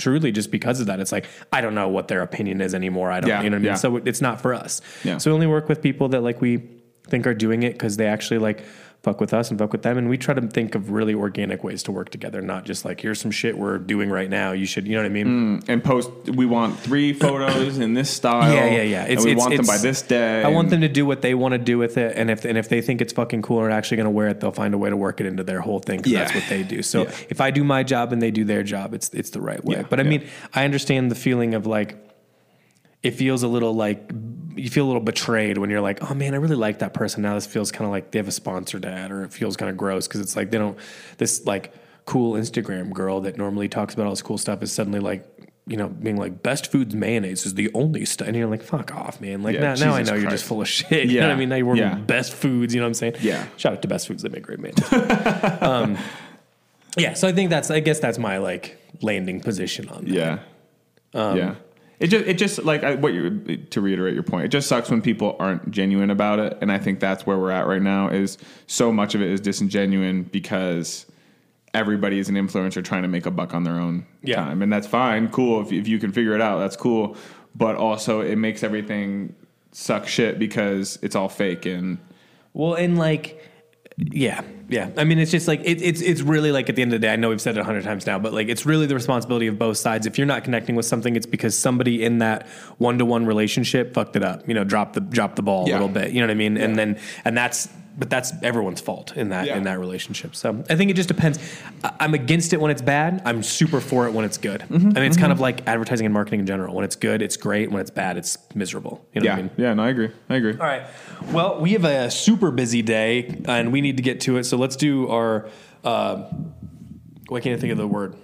[0.00, 0.98] truly just because of that.
[0.98, 3.12] It's like I don't know what their opinion is anymore.
[3.12, 3.28] I don't.
[3.30, 3.66] Yeah, You know what I mean?
[3.66, 3.74] yeah.
[3.76, 4.80] So it's not for us.
[5.04, 5.18] Yeah.
[5.18, 6.62] So we only work with people that like we
[7.06, 8.64] think are doing it because they actually like
[9.02, 9.96] fuck with us and fuck with them.
[9.96, 13.00] And we try to think of really organic ways to work together, not just like
[13.00, 14.52] here's some shit we're doing right now.
[14.52, 14.86] You should.
[14.86, 15.60] You know what I mean?
[15.60, 16.10] Mm, and post.
[16.34, 18.52] We want three photos in this style.
[18.52, 19.04] Yeah, yeah, yeah.
[19.04, 20.42] and we want them by this day.
[20.44, 22.58] I want them to do what they want to do with it, and if and
[22.58, 24.78] if they think it's fucking cool and actually going to wear it, they'll find a
[24.78, 26.02] way to work it into their whole thing.
[26.04, 26.20] Yeah.
[26.20, 26.82] that's what they do.
[26.82, 27.10] So Yeah.
[27.30, 29.76] if I do my job and they do their job, it's it's the right way.
[29.76, 31.96] Yeah, but I mean, I understand the feeling of like.
[33.02, 34.10] It feels a little like
[34.56, 37.22] you feel a little betrayed when you're like, oh man, I really like that person.
[37.22, 39.70] Now this feels kind of like they have a sponsored ad, or it feels kind
[39.70, 40.78] of gross because it's like they don't.
[41.18, 41.74] This like
[42.06, 45.24] cool Instagram girl that normally talks about all this cool stuff is suddenly like,
[45.66, 48.94] you know, being like best foods mayonnaise is the only stuff, and you're like, fuck
[48.94, 49.42] off, man.
[49.42, 51.06] Like Yeah, now, now I know you're just full of shit.
[51.10, 51.48] You know what I mean?
[51.48, 51.96] Now you're working yeah.
[51.96, 52.74] with best foods.
[52.74, 53.16] You know what I'm saying?
[53.20, 53.46] Yeah.
[53.56, 54.92] Shout out to Best Foods; they make great mayonnaise.
[55.62, 55.96] um,
[56.96, 57.14] yeah.
[57.14, 57.70] So I think that's.
[57.70, 60.10] I guess that's my like landing position on that.
[60.12, 60.38] Yeah.
[61.14, 61.54] Um, yeah.
[62.00, 64.46] It just, it just like I, what you to reiterate your point.
[64.46, 67.50] It just sucks when people aren't genuine about it, and I think that's where we're
[67.50, 68.08] at right now.
[68.08, 71.04] Is so much of it is disingenuine because
[71.74, 74.36] everybody is an influencer trying to make a buck on their own Yeah.
[74.36, 75.60] time, and that's fine, cool.
[75.60, 77.16] If if you can figure it out, that's cool.
[77.54, 79.34] But also, it makes everything
[79.72, 81.98] suck shit because it's all fake and
[82.54, 83.44] Well, and like,
[84.12, 84.90] yeah, yeah.
[84.96, 87.06] I mean, it's just like it, it's it's really like at the end of the
[87.06, 87.12] day.
[87.12, 89.46] I know we've said it a hundred times now, but like it's really the responsibility
[89.46, 90.06] of both sides.
[90.06, 92.46] If you're not connecting with something, it's because somebody in that
[92.78, 94.46] one to one relationship fucked it up.
[94.48, 96.12] You know, dropped the dropped the ball a little bit.
[96.12, 96.56] You know what I mean?
[96.56, 97.68] And then and that's
[97.98, 99.56] but that's everyone's fault in that Yeah.
[99.56, 100.34] in that relationship.
[100.36, 101.38] So I think it just depends.
[101.84, 103.22] I- I'm against it when it's bad.
[103.24, 104.60] I'm super for it when it's good.
[104.62, 106.74] Mm-hmm, I mean, it's kind of like advertising and marketing in general.
[106.74, 107.70] When it's good, it's great.
[107.70, 109.06] When it's bad, it's miserable.
[109.14, 109.50] You know yeah, what I mean?
[109.58, 109.74] yeah.
[109.74, 110.10] No, I agree.
[110.28, 110.52] I agree.
[110.52, 110.82] All right.
[111.32, 114.44] Well, we have a super busy day, and we need to get to it.
[114.44, 115.48] So let's do our.
[115.84, 116.30] Uh,
[117.28, 118.16] why can't I think of the word?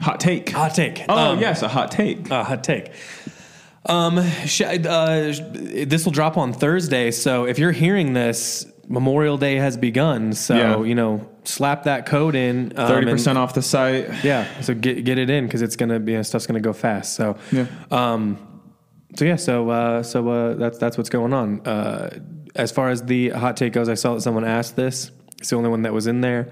[0.00, 0.50] Hot take.
[0.50, 1.04] Hot take.
[1.08, 2.30] Oh Um, yes, a hot take.
[2.30, 2.90] uh, hot take.
[3.86, 4.24] Um, uh,
[5.86, 7.10] this will drop on Thursday.
[7.10, 10.32] So if you're hearing this, Memorial Day has begun.
[10.34, 10.82] So Yeah.
[10.84, 12.72] you know, slap that code in.
[12.76, 14.08] um, Thirty and- percent off the site.
[14.24, 14.46] Yeah.
[14.60, 17.14] So get get it in because it's gonna be stuff's gonna go fast.
[17.14, 17.66] So Yeah.
[17.90, 18.38] Um,
[19.16, 21.60] so yeah, so uh, so uh, that's that's what's going on.
[21.66, 22.10] Uh,
[22.54, 25.10] as far as the hot take goes, I saw that someone asked this.
[25.38, 26.48] It's the only one that was in there.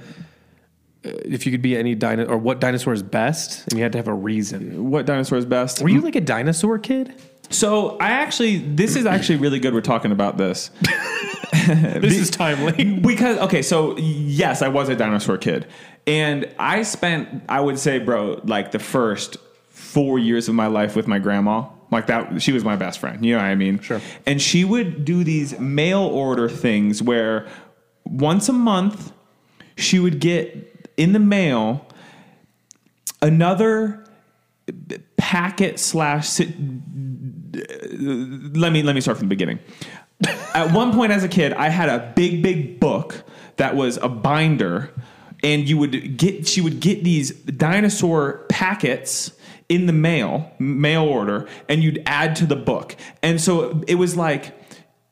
[1.04, 3.92] Uh, if you could be any dinosaur, or what dinosaur is best, and you had
[3.92, 4.90] to have a reason.
[4.90, 5.80] What dinosaur is best?
[5.80, 7.14] Were you like a dinosaur kid?
[7.48, 9.74] So I actually, this is actually really good.
[9.74, 10.70] We're talking about this
[11.52, 12.84] This is timely.
[13.00, 15.66] because okay, so yes, I was a dinosaur kid,
[16.06, 19.36] and I spent, I would say, bro, like the first
[19.68, 21.66] four years of my life with my grandma.
[21.90, 23.24] Like that, she was my best friend.
[23.24, 23.80] You know what I mean?
[23.80, 24.00] Sure.
[24.24, 27.48] And she would do these mail order things where
[28.04, 29.12] once a month
[29.76, 31.86] she would get in the mail
[33.22, 34.04] another
[35.16, 36.48] packet slash let
[38.72, 39.58] me let me start from the beginning.
[40.54, 43.24] At one point as a kid, I had a big big book
[43.56, 44.90] that was a binder
[45.42, 49.32] and you would get she would get these dinosaur packets
[49.68, 52.96] in the mail, mail order and you'd add to the book.
[53.22, 54.56] And so it was like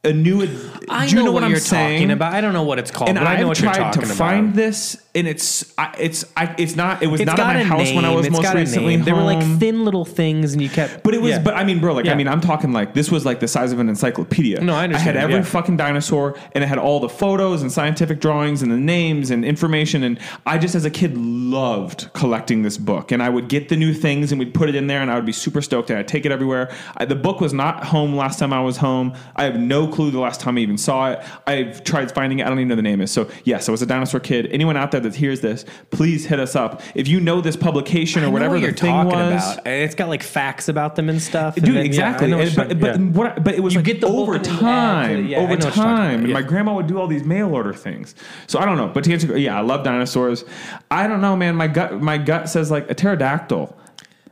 [0.05, 0.43] a new
[0.89, 1.99] I do you know, know, what, I'm you're saying?
[1.99, 2.33] talking about.
[2.33, 4.01] I don't know what it's called, and but I know I've what you're tried to
[4.01, 7.47] talking find this, and it's I, it's I, it's not it was It's not at
[7.47, 7.97] my house name.
[7.97, 8.97] when I was it's most recently.
[8.97, 11.03] They were like thin little things, and you kept.
[11.03, 11.43] But it was, Yeah.
[11.43, 12.13] but I mean, bro, like, Yeah.
[12.13, 14.61] I mean, I'm talking like this was like the size of an encyclopedia.
[14.61, 15.43] No, I understand, had every yeah.
[15.43, 19.45] fucking dinosaur, and it had all the photos and scientific drawings and the names and
[19.45, 20.03] information.
[20.05, 23.11] And I just, as a kid, loved collecting this book.
[23.13, 25.15] And I would get the new things and we'd put it in there, and I
[25.17, 25.91] would be super stoked.
[25.91, 26.71] And I'd take it everywhere.
[26.97, 29.15] I, the book was not home last time I was home.
[29.37, 31.21] I have no clue the last time I even saw it.
[31.47, 32.47] I've tried finding it.
[32.47, 33.11] I don't even know the name is.
[33.11, 34.47] So yes, I was a dinosaur kid.
[34.47, 38.23] Anyone out there that hears this, please hit us up if you know this publication
[38.25, 39.53] or whatever what the you're thing talking was.
[39.55, 39.67] about.
[39.67, 41.57] And it's got like facts about them and stuff.
[41.57, 42.33] and Dude, then- exactly.
[42.33, 43.07] What And- but but yeah.
[43.11, 43.45] what?
[43.45, 45.27] But it was You like get the over and you add to time.
[45.27, 46.25] Yeah, over know what you're talking time.
[46.25, 48.15] And my grandma would do all these mail order things.
[48.47, 48.89] So I don't know.
[48.89, 50.45] But to answer, yeah, I love dinosaurs.
[50.91, 51.57] I don't know, man.
[51.57, 53.77] My gut, my gut says like a pterodactyl.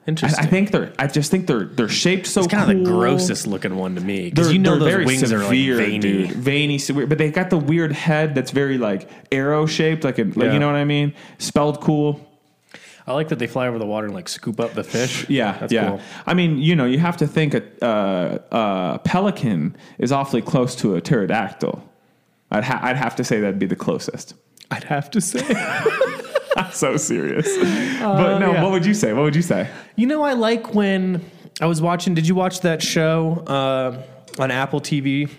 [0.06, 0.44] I, Interesting.
[0.44, 0.92] I think they're.
[0.98, 2.42] I just think they're they're shaped so.
[2.42, 5.04] it's kind of the grossest looking one to me because you know they're those very
[5.06, 5.98] wings severe, are like veiny.
[5.98, 6.30] dude.
[6.30, 10.24] Veiny, severe, but they got the weird head that's very like arrow shaped, like a,
[10.24, 10.52] like Yeah.
[10.52, 11.12] you know what I mean.
[11.38, 12.20] Spelled cool.
[13.08, 15.28] I like that they fly over the water and like scoop up the fish.
[15.28, 15.88] Yeah, that's yeah.
[15.90, 16.00] cool.
[16.26, 20.74] I mean, you know, you have to think a uh, uh, pelican is awfully close
[20.76, 21.82] to a pterodactyl.
[22.50, 24.34] I'd, ha- I'd have to say that'd be the closest.
[24.70, 25.40] I'd have to say.
[26.72, 27.46] so serious.
[28.00, 28.62] but no, yeah.
[28.62, 29.12] what would you say?
[29.12, 29.68] What would you say?
[29.96, 31.24] You know, I like when
[31.60, 32.14] I was watching.
[32.14, 34.02] Did you watch that show uh,
[34.38, 35.30] on Apple TV?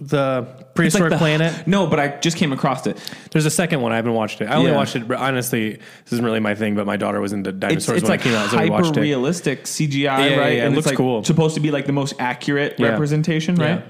[0.00, 1.66] The Prehistoric the- Planet.
[1.66, 2.96] No, but I just came across it.
[3.32, 3.92] There's a second one.
[3.92, 4.46] I haven't watched it.
[4.48, 4.76] I only Yeah.
[4.78, 5.10] watched it.
[5.12, 6.74] Honestly, this isn't really my thing.
[6.74, 8.96] But my daughter was into dinosaurs it's when like it came out, so hyper watched
[8.96, 9.00] it.
[9.00, 10.28] realistic CGI, Yeah, right?
[10.28, 11.22] yeah, yeah, it And looks it's like cool.
[11.24, 13.84] supposed to be like the most accurate representation, right?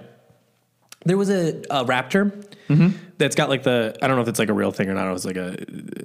[1.05, 2.33] There was a, a raptor
[2.68, 2.97] Mm-hmm.
[3.19, 5.07] That's got like the I don't know if it's like a real thing or not.
[5.09, 5.57] It was like a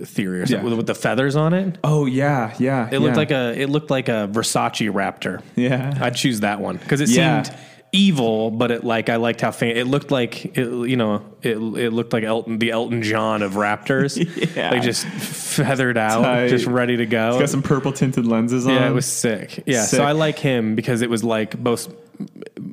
[0.05, 0.69] theory or something Yeah.
[0.69, 1.77] with, with the feathers on it.
[1.83, 2.89] Oh yeah, yeah.
[2.91, 3.17] It looked yeah.
[3.17, 5.41] like a it looked like a Versace raptor.
[5.55, 5.97] yeah.
[6.01, 7.43] I'd choose that one because it Yeah.
[7.43, 7.57] seemed
[7.93, 11.55] evil, but it like I liked how fan- it looked like it, you know it
[11.55, 14.17] it looked like Elton the Elton John of raptors.
[14.57, 14.71] Yeah.
[14.71, 16.49] like just feathered out, Tight.
[16.49, 17.29] just ready to go.
[17.29, 18.73] It's got some purple tinted lenses on.
[18.73, 19.63] yeah, it was sick.
[19.65, 19.97] Yeah, Sick.
[19.97, 21.93] so I like him because it was like both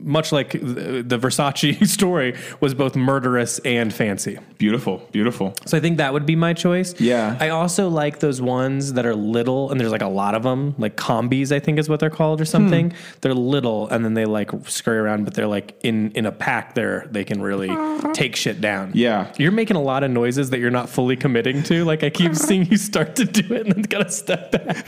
[0.05, 4.38] much like the, Versace story, was both murderous and fancy.
[4.59, 5.55] Beautiful, beautiful.
[5.66, 6.98] So I think that would be my choice.
[7.00, 7.36] Yeah.
[7.40, 10.74] I also like those ones that are little, and there's like a lot of them,
[10.78, 12.90] like compys, I think is what they're called or something.
[12.90, 12.96] Hmm.
[13.22, 16.74] They're little, and then they like scurry around, but they're like in in a pack.
[16.74, 17.70] They're they can really
[18.12, 18.92] take shit down.
[18.94, 19.32] Yeah.
[19.38, 21.84] You're making a lot of noises that you're not fully committing to.
[21.84, 24.86] Like I keep seeing you start to do it and then gotta step back.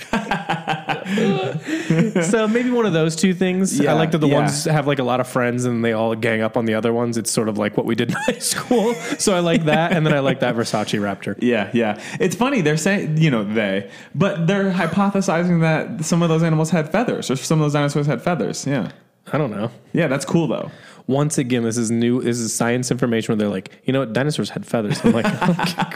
[2.25, 3.79] so maybe one of those two things.
[3.79, 4.41] Yeah, I like that the yeah.
[4.41, 6.93] ones have like a lot of friends and they all gang up on the other
[6.93, 7.17] ones.
[7.17, 8.95] It's sort of like what we did in high school.
[9.19, 11.37] So I like that, and then I like that Versace Raptor.
[11.41, 12.01] Yeah, yeah.
[12.21, 12.61] It's funny.
[12.61, 17.31] They're saying, you know, they, but they're hypothesizing that some of those animals had feathers,
[17.31, 18.67] or some of those dinosaurs had feathers.
[18.67, 18.91] Yeah,
[19.33, 19.71] I don't know.
[19.93, 20.09] yeah.
[20.09, 20.71] That's cool though.
[21.09, 22.21] Once again, this is new.
[22.21, 25.01] This is science information where they're like, you know what, dinosaurs had feathers.
[25.05, 25.25] I'm like,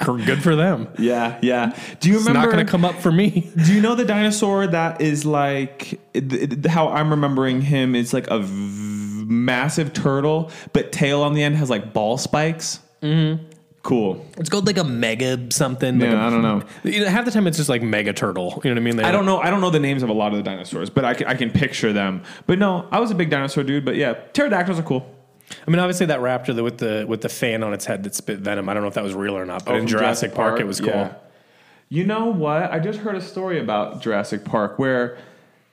[0.09, 0.87] okay, good for them.
[1.01, 1.77] Yeah, yeah.
[1.99, 2.47] Do you It's remember?
[2.47, 3.51] not going to come up for me.
[3.65, 5.99] do you know the dinosaur that is like
[6.69, 7.97] how I'm remembering him?
[7.97, 8.39] It's like a
[9.31, 12.81] massive turtle, but tail on the end has like ball spikes.
[13.03, 13.45] Mm-hmm.
[13.83, 14.27] Cool.
[14.37, 15.99] It's called like a mega something.
[15.99, 16.63] like Yeah, a- I don't know.
[16.85, 18.61] You know, half the time it's just like mega turtle.
[18.63, 18.97] You know what I mean?
[18.97, 19.39] They're I don't know.
[19.39, 21.35] I don't know the names of a lot of the dinosaurs, but I can, I
[21.35, 22.23] can picture them.
[22.47, 23.87] But no, I was a big dinosaur dude.
[23.87, 25.07] But yeah, pterodactyls are cool.
[25.67, 28.15] I mean, obviously that raptor that with the with the fan on its head that
[28.15, 28.69] spit venom.
[28.69, 30.61] I don't know if that was real or not, but Oh, in from Jurassic, Park,
[30.61, 30.91] it was cool.
[30.91, 31.15] yeah.
[31.89, 32.71] You know what?
[32.71, 35.17] I just heard a story about Jurassic Park where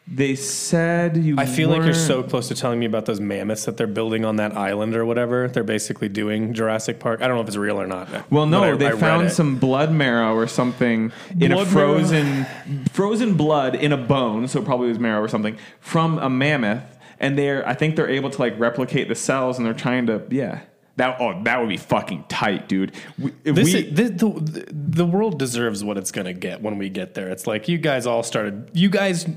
[0.10, 1.36] they said you.
[1.38, 4.24] I feel like you're so close to telling me about those mammoths that they're building
[4.24, 5.50] on that island or whatever.
[5.50, 7.22] They're basically doing Jurassic Park.
[7.22, 8.32] I don't know if it's real or not.
[8.32, 12.46] Well, no, I- they I found some blood marrow or something in a Blood frozen
[12.94, 16.84] frozen blood in a bone, so it probably was marrow or something from a mammoth,
[17.20, 20.24] and they're I think they're able to like replicate the cells, and they're trying to
[20.30, 20.62] yeah.
[20.96, 22.92] That oh that would be fucking tight, dude.
[23.20, 26.80] We, This we, is, this, the, the world deserves what it's going to get when
[26.80, 27.30] we get there.
[27.30, 28.72] It's like you guys all started.
[28.74, 29.28] You guys,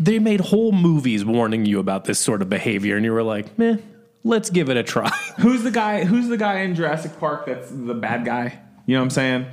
[0.00, 3.56] they made whole movies warning you about this sort of behavior, and you were like,
[3.58, 3.76] "Meh,
[4.24, 6.04] let's give it a try." Who's the guy?
[6.04, 8.58] Who's the guy in Jurassic Park that's the bad guy?
[8.86, 9.46] You know what I'm saying?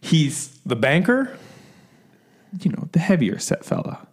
[0.00, 1.36] He's the banker.
[2.62, 4.06] you know the heavier set fella,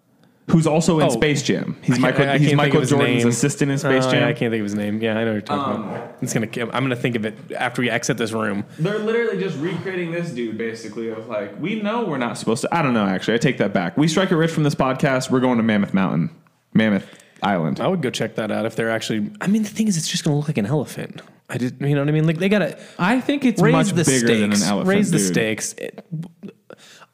[0.49, 1.09] who's also in Oh.
[1.09, 1.75] Space Jam.
[1.81, 2.21] He's I can't- Michael.
[2.23, 3.27] I- I he's can't think Michael his Jordan's name.
[3.27, 4.21] assistant in Space Oh, Jam.
[4.21, 5.01] yeah, I can't think of his name.
[5.01, 6.03] Yeah, I know what you're talking about.
[6.03, 6.47] Um, it's gonna.
[6.73, 8.63] I'm gonna think of it after we exit this room.
[8.79, 11.09] They're literally just recreating this dude, basically.
[11.09, 12.73] Of like, we know we're not supposed to.
[12.73, 13.05] I don't know.
[13.05, 13.97] Actually, I take that back.
[13.97, 15.29] We strike it rich from this podcast.
[15.29, 16.29] We're going to Mammoth Mountain,
[16.73, 17.05] Mammoth
[17.43, 17.79] Island.
[17.81, 19.29] I would go check that out if they're actually.
[19.41, 21.21] I mean, the thing is, it's just gonna look like an elephant.
[21.49, 22.25] I just, you know what I mean?
[22.27, 24.29] Like they gotta I think it's raise much the bigger stakes.
[24.39, 24.87] than an elephant.
[24.87, 25.27] raise the dude.
[25.27, 25.73] stakes.
[25.73, 26.05] It-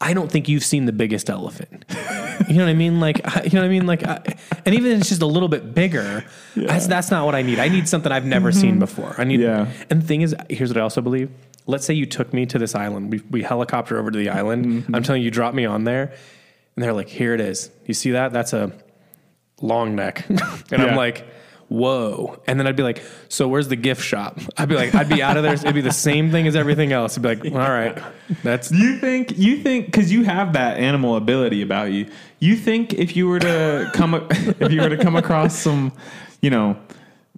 [0.04, 1.86] I don't think you've seen the biggest elephant.
[2.48, 3.00] you know what I mean?
[3.00, 3.86] Like, I- you know what I mean?
[3.86, 4.20] Like, I,
[4.66, 6.24] and even if it's just a little bit bigger,
[6.54, 7.58] that's, that's not what I need.
[7.58, 8.80] I need something I've never seen mm-hmm.
[8.80, 9.14] before.
[9.16, 9.40] I need.
[9.40, 9.66] Yeah.
[9.88, 11.30] And the thing is, here's what I also believe.
[11.66, 13.10] Let's say you took me to this island.
[13.10, 14.66] We, we helicopter over to the island.
[14.66, 14.94] Mm-hmm.
[14.94, 16.12] I'm telling you, you drop me on there,
[16.76, 17.70] and they're like, "Here it is.
[17.86, 18.34] You see that?
[18.34, 18.72] That's a
[19.62, 20.38] long neck." and
[20.70, 20.84] Yeah.
[20.84, 21.26] I'm like.
[21.74, 22.38] Whoa.
[22.46, 24.38] And then I'd be like, so where's the gift shop?
[24.56, 25.54] I'd be like, I'd be out of there.
[25.54, 27.18] It'd be the same thing as everything else.
[27.18, 28.00] I'd be like, all right,
[28.44, 32.06] that's You think you think because you have that animal ability about you.
[32.38, 35.92] You think if you were to come if you were to come across some,
[36.40, 36.76] you know,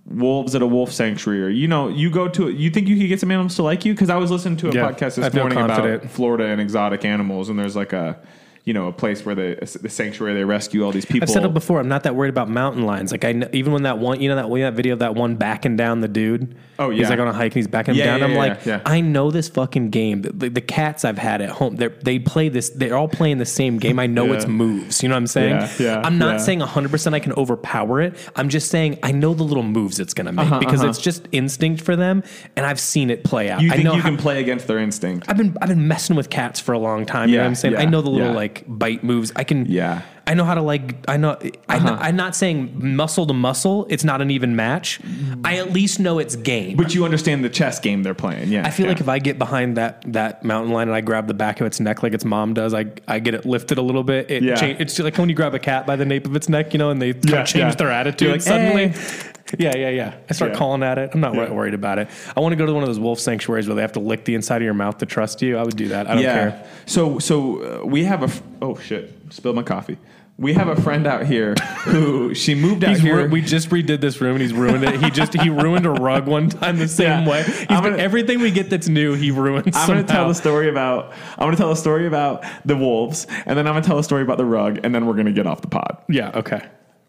[0.04, 3.08] wolves at a wolf sanctuary, or you know, you go to you think you could
[3.08, 3.94] get some animals to like you?
[3.94, 6.02] Because I was listening to a Yeah, podcast this morning confident.
[6.02, 8.18] about Florida and exotic animals, and there's like a
[8.66, 11.22] you know a place where the the sanctuary they rescue all these people.
[11.22, 11.78] I've said it before.
[11.78, 13.12] I'm not that worried about mountain lions.
[13.12, 15.36] Like I, kn- even when that one, you know that that video of that one
[15.36, 16.56] backing down the dude.
[16.78, 18.18] Oh, yeah, he's like on a hike and he's backing him Yeah, down.
[18.18, 18.80] yeah, I'm yeah, like, yeah.
[18.84, 20.22] I know this fucking game.
[20.22, 22.70] The, the, the cats I've had at home, they they play this.
[22.70, 24.00] They're all playing the same game.
[24.00, 25.00] I know its moves.
[25.00, 25.68] You know what I'm saying?
[25.78, 28.16] Yeah, I'm not saying 100 percent I can overpower it.
[28.34, 30.90] I'm just saying I know the little moves it's gonna make uh-huh, because uh-huh.
[30.90, 32.24] it's just instinct for them,
[32.56, 33.60] and I've seen it play out.
[33.60, 35.26] you I think know you how- can play against their instinct?
[35.28, 37.28] I've been I've been messing with cats for a long time.
[37.28, 37.76] You know what I'm saying?
[37.76, 38.34] I know the little yeah.
[38.56, 39.32] Like bite moves.
[39.36, 39.66] I can.
[39.66, 40.02] Yeah.
[40.28, 40.96] I know how to like.
[41.08, 41.36] I know.
[41.68, 41.98] I Uh-huh.
[42.00, 43.86] I'm not saying muscle to muscle.
[43.88, 44.98] It's not an even match.
[45.44, 46.76] I at least know it's game.
[46.76, 48.48] But you understand the chess game they're playing.
[48.48, 48.92] Yeah, I feel yeah.
[48.92, 51.66] like if I get behind that that mountain lion and I grab the back of
[51.68, 54.28] its neck like its mom does, I I get it lifted a little bit.
[54.30, 54.56] It Yeah.
[54.56, 56.78] change, it's like when you grab a cat by the nape of its neck, you
[56.78, 57.70] know, and they Yeah, change yeah.
[57.76, 58.88] their attitude like, suddenly.
[58.88, 60.14] "Hey." Yeah, yeah, yeah.
[60.28, 60.58] I start Yeah.
[60.58, 61.10] calling at it.
[61.14, 62.08] I'm not wor- worried about it.
[62.36, 64.24] I want to go to one of those wolf sanctuaries where they have to lick
[64.24, 65.56] the inside of your mouth to trust you.
[65.56, 66.10] I would do that.
[66.10, 66.64] I don't care.
[66.86, 69.98] So so uh, we have a f- oh shit spilled my coffee.
[70.38, 73.22] We have a friend out here who she moved out He's here.
[73.24, 75.00] ru- we just redid this room and he's ruined it.
[75.02, 77.28] He just he ruined a rug one time the same Yeah.
[77.28, 77.42] way.
[77.42, 79.74] He's been, gonna- everything we get that's new, he ruins.
[79.74, 82.76] I'm going to tell the story about I'm going to tell a story about the
[82.76, 85.14] wolves, and then I'm going to tell a story about the rug, and then we're
[85.14, 86.32] going to get off the pod Yeah.
[86.34, 86.60] Okay.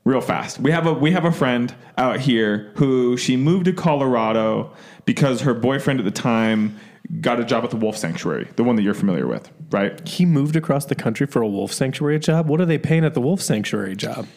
[0.06, 0.60] real fast.
[0.60, 4.72] We have a we have a friend out here who she moved to Colorado
[5.04, 6.80] because her boyfriend at the time
[7.22, 10.06] got a job at the wolf sanctuary, the one that you're familiar with, right?
[10.08, 12.48] He moved across the country for a wolf sanctuary job.
[12.48, 14.28] What are they paying at the wolf sanctuary job?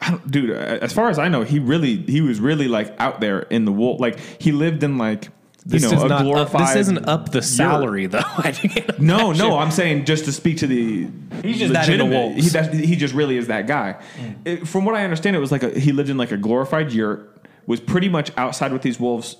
[0.00, 3.20] I don't, dude, as far as I know, he really he was really like out
[3.20, 4.00] there in the wolf.
[4.00, 5.30] Like he lived in like you
[5.66, 6.68] This know is a not up, glorified.
[6.68, 8.18] this isn't up the salary though.
[8.22, 8.54] I
[8.98, 9.38] No, imagine.
[9.48, 11.08] no, I'm saying just to speak to the.
[11.42, 12.44] He's just that into legitimate- wolves.
[12.44, 13.96] He, that, he just really is that guy.
[14.18, 14.34] Mm.
[14.44, 16.92] It- from what I understand, it was like a, he lived in like a glorified
[16.92, 19.36] yurt, was pretty much outside with these wolves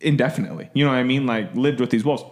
[0.00, 0.70] indefinitely.
[0.74, 1.26] You know what I mean?
[1.26, 2.24] Like lived with these wolves.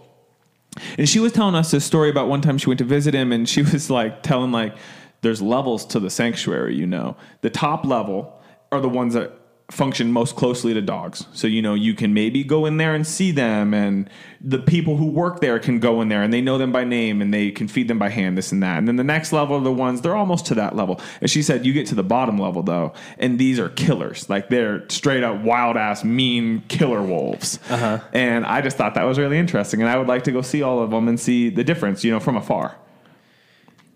[0.98, 3.32] And she was telling us this story about one time she went to visit him,
[3.32, 4.76] and she was like telling like,
[5.22, 6.76] "There's levels to the sanctuary.
[6.76, 8.40] You know, the top level
[8.72, 9.32] are the ones that
[9.70, 11.26] function most closely to dogs.
[11.32, 14.08] So you know, you can maybe go in there and see them, and
[14.40, 17.20] the people who work there can go in there and they know them by name
[17.20, 18.78] and they can feed them by hand, this and that.
[18.78, 21.00] And then the next level are the ones they're almost to that level.
[21.20, 24.30] And she said, you get to the bottom level though, and these are killers.
[24.30, 27.58] Like they're straight up wild ass mean killer wolves.
[27.68, 28.00] Uh-huh.
[28.12, 30.62] And I just thought that was really interesting, and I would like to go see
[30.62, 32.76] all of them and see the difference, you know, from afar.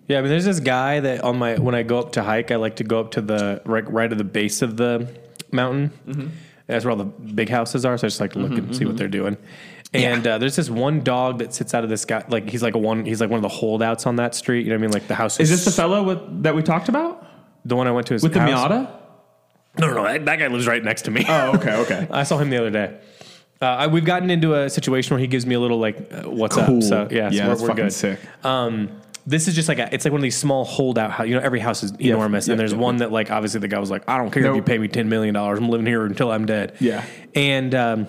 [0.09, 2.51] Yeah, I mean, there's this guy that on my when I go up to hike,
[2.51, 5.09] I like to go up to the right right at the base of the
[5.53, 5.93] mountain.
[6.07, 6.29] Mm-hmm.
[6.67, 7.99] That's where all the big houses are.
[7.99, 9.37] So I just like to look and see what they're doing.
[9.93, 12.75] And uh, there's this one dog that sits out of this guy, like he's like
[12.75, 14.65] a one, he's like one of the holdouts on that street.
[14.65, 14.93] You know what I mean?
[14.93, 17.27] Like the house Is this the fellow with, that we talked about
[17.65, 18.41] the one I went to his with the?
[18.41, 18.89] Miata?
[19.79, 21.25] No, no, no, that, that guy lives right next to me.
[21.29, 22.09] Oh, okay, okay.
[22.11, 22.99] I saw him the other day.
[23.63, 26.23] Uh, I, we've gotten into a situation where he gives me a little like, uh,
[26.31, 27.93] "What's up?" So yeah, so yeah, we're, that's we're fucking good.
[27.93, 28.21] sick.
[28.45, 31.27] Um, this is just like a, it's like one of these small holdout house.
[31.27, 32.79] You know, every house is enormous, yeah, and there's yeah.
[32.79, 34.51] one that like obviously the guy was like, I don't care No.
[34.51, 36.77] if you pay me ten million dollars, I'm living here until I'm dead.
[36.81, 37.05] Yeah.
[37.35, 38.07] and um,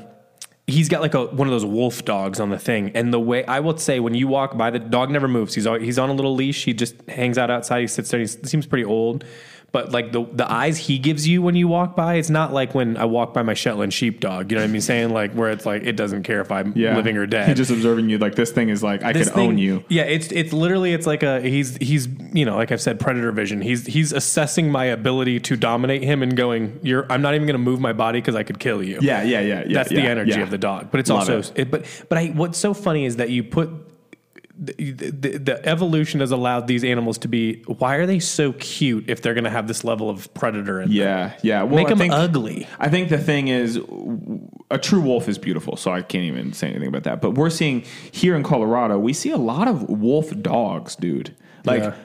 [0.68, 3.43] he's got like a one of those wolf dogs on the thing, and the way
[3.45, 5.53] I will say when you walk by, the dog never moves.
[5.53, 6.64] He's he's on a little leash.
[6.66, 7.82] He just hangs out outside.
[7.82, 8.20] He sits there.
[8.20, 9.26] He seems pretty old.
[9.72, 12.76] But like the the eyes he gives you when you walk by, it's not like
[12.76, 14.51] when I walk by my Shetland sheepdog.
[14.51, 14.82] You know what I mean?
[14.82, 17.47] Saying like where it's like it doesn't care if I'm Yeah, living or dead.
[17.47, 18.17] He's just observing you.
[18.17, 19.86] Like this thing is like I This could own you.
[19.88, 23.32] Yeah, it's it's literally it's like a he's he's you know like I've said predator
[23.32, 23.61] vision.
[23.61, 27.53] He's he's assessing my ability to dominate him and going you're I'm not even going
[27.53, 28.99] to move my body because I could kill you.
[29.01, 29.63] Yeah, yeah, yeah.
[29.65, 30.41] yeah That's the energy yeah.
[30.41, 30.91] of the dog.
[30.91, 31.51] But it's Love also it.
[31.55, 31.72] it.
[31.72, 33.69] but but I what's so funny is that you put
[34.64, 39.09] the, the, the evolution has allowed these animals to be why are they so cute
[39.09, 40.97] if they're going to have this level of predator in them?
[40.97, 41.64] Yeah, yeah.
[41.64, 42.68] Well, Make I them think, ugly.
[42.80, 43.80] I think the thing is,
[44.70, 47.22] a true wolf is beautiful, so I can't even say anything about that.
[47.22, 51.36] But we're seeing here in Colorado, we see a lot of wolf dogs, dude.
[51.66, 51.95] Like, Yeah.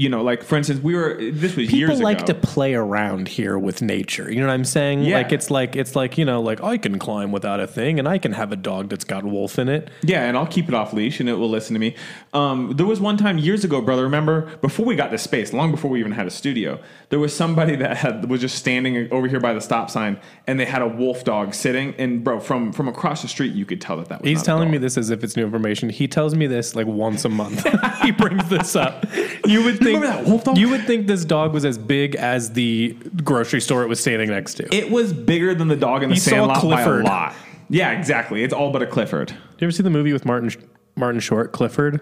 [0.00, 1.18] You know, like for instance, we were.
[1.20, 1.98] This was People years ago.
[1.98, 4.32] People like to play around here with nature.
[4.32, 5.02] You know what I'm saying?
[5.02, 5.18] Yeah.
[5.18, 8.08] Like it's like it's like you know like I can climb without a thing, and
[8.08, 9.90] I can have a dog that's got wolf in it.
[10.00, 11.96] Yeah, and I'll keep it off leash and it will listen to me.
[12.32, 14.02] Um, there was one time years ago, brother.
[14.02, 16.80] Remember before we got to space, long before we even had a studio,
[17.10, 20.58] there was somebody that had was just standing over here by the stop sign, and
[20.58, 21.94] they had a wolf dog sitting.
[21.98, 24.30] And bro, from from across the street, you could tell that that was.
[24.30, 25.90] He's telling me this as if it's new information.
[25.90, 27.66] He tells me this like once a month.
[28.02, 29.04] he brings this up.
[29.44, 30.58] You would think remember that wolf dog?
[30.58, 32.92] you would think this dog was as big as the
[33.24, 34.74] grocery store it was standing next to.
[34.74, 37.04] It was bigger than the dog in the You saw Sandlot by a Clifford.
[37.04, 37.34] lot.
[37.68, 38.42] Yeah, exactly.
[38.42, 39.28] It's all but a Clifford.
[39.28, 40.50] Do you ever see the movie with Martin
[40.96, 42.00] Martin Short, Clifford?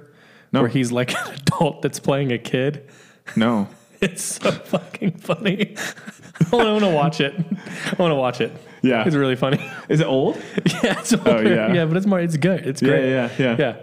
[0.53, 0.63] No.
[0.63, 2.89] Where he's like an adult that's playing a kid.
[3.37, 3.69] No.
[4.01, 5.75] It's so fucking funny.
[6.53, 7.35] I want to watch it.
[7.37, 8.53] I want to watch it.
[8.81, 9.03] Yeah.
[9.05, 9.59] it's really funny.
[9.89, 10.37] Is it old?
[10.85, 11.73] yeah, it's Oh, yeah.
[11.73, 12.21] yeah, but it's more.
[12.21, 12.65] It's good.
[12.65, 13.11] It's Yeah, great.
[13.11, 13.57] yeah, yeah.
[13.59, 13.77] yeah.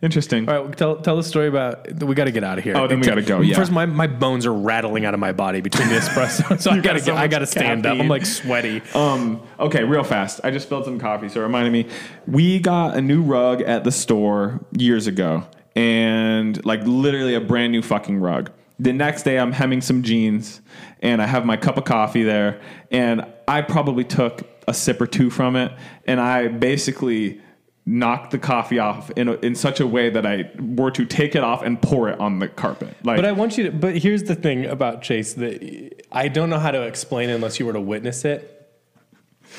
[0.00, 0.48] Interesting.
[0.48, 2.02] All right, well, tell tell the story about.
[2.02, 2.76] We got to get out of here.
[2.76, 3.56] Oh, then we gotta go, yeah.
[3.56, 6.76] First, my, my bones are rattling out of my body between the espresso, so I
[6.76, 7.98] got gotta so get, I gotta stand up.
[7.98, 8.80] I'm like sweaty.
[8.94, 10.40] Um, okay, real fast.
[10.44, 11.88] I just spilled some coffee, so it reminded me.
[12.28, 15.44] We got a new rug at the store years ago,
[15.74, 18.52] and like literally a brand new fucking rug.
[18.78, 20.60] The next day, I'm hemming some jeans,
[21.00, 22.60] and I have my cup of coffee there,
[22.92, 25.72] and I probably took a sip or two from it,
[26.06, 27.40] and I basically
[27.88, 31.34] knocked the coffee off in a, in such a way that I were to take
[31.34, 32.94] it off and pour it on the carpet.
[33.02, 33.72] Like, But I want you to.
[33.72, 37.64] But here's the thing about Chase that I don't know how to explain unless you
[37.64, 38.70] were to witness it,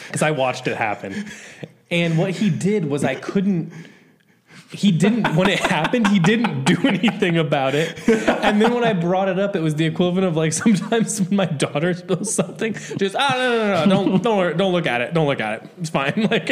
[0.05, 1.25] because I watched it happen.
[1.89, 3.73] And what he did was I couldn't.
[4.71, 6.07] He didn't when it happened.
[6.09, 8.07] He didn't do anything about it.
[8.07, 11.35] And then when I brought it up, it was the equivalent of like sometimes when
[11.35, 14.85] my daughter spills something, just ah no no no, no don't don't worry, don't look
[14.85, 15.69] at it, don't look at it.
[15.79, 16.13] It's fine.
[16.29, 16.49] Like,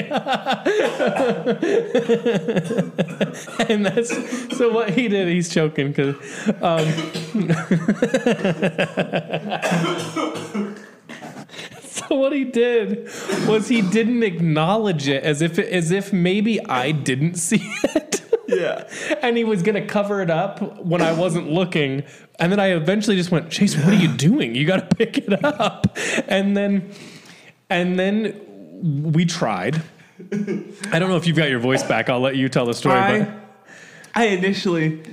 [3.69, 5.27] and that's so what he did.
[5.27, 6.15] He's choking because
[10.13, 10.76] So
[12.15, 13.05] what he did
[13.47, 18.21] was he didn't acknowledge it as if as if maybe I didn't see it.
[18.47, 18.87] yeah.
[19.21, 22.03] and he was gonna cover it up when I wasn't looking.
[22.39, 24.55] And then I eventually just went, Chase, what are you doing?
[24.55, 25.97] You gotta pick it up.
[26.27, 26.91] And then
[27.69, 29.81] and then we tried.
[30.19, 32.09] I don't know if you've got your voice back.
[32.09, 32.95] I'll let you tell the story.
[32.95, 33.29] I, but
[34.15, 35.03] I initially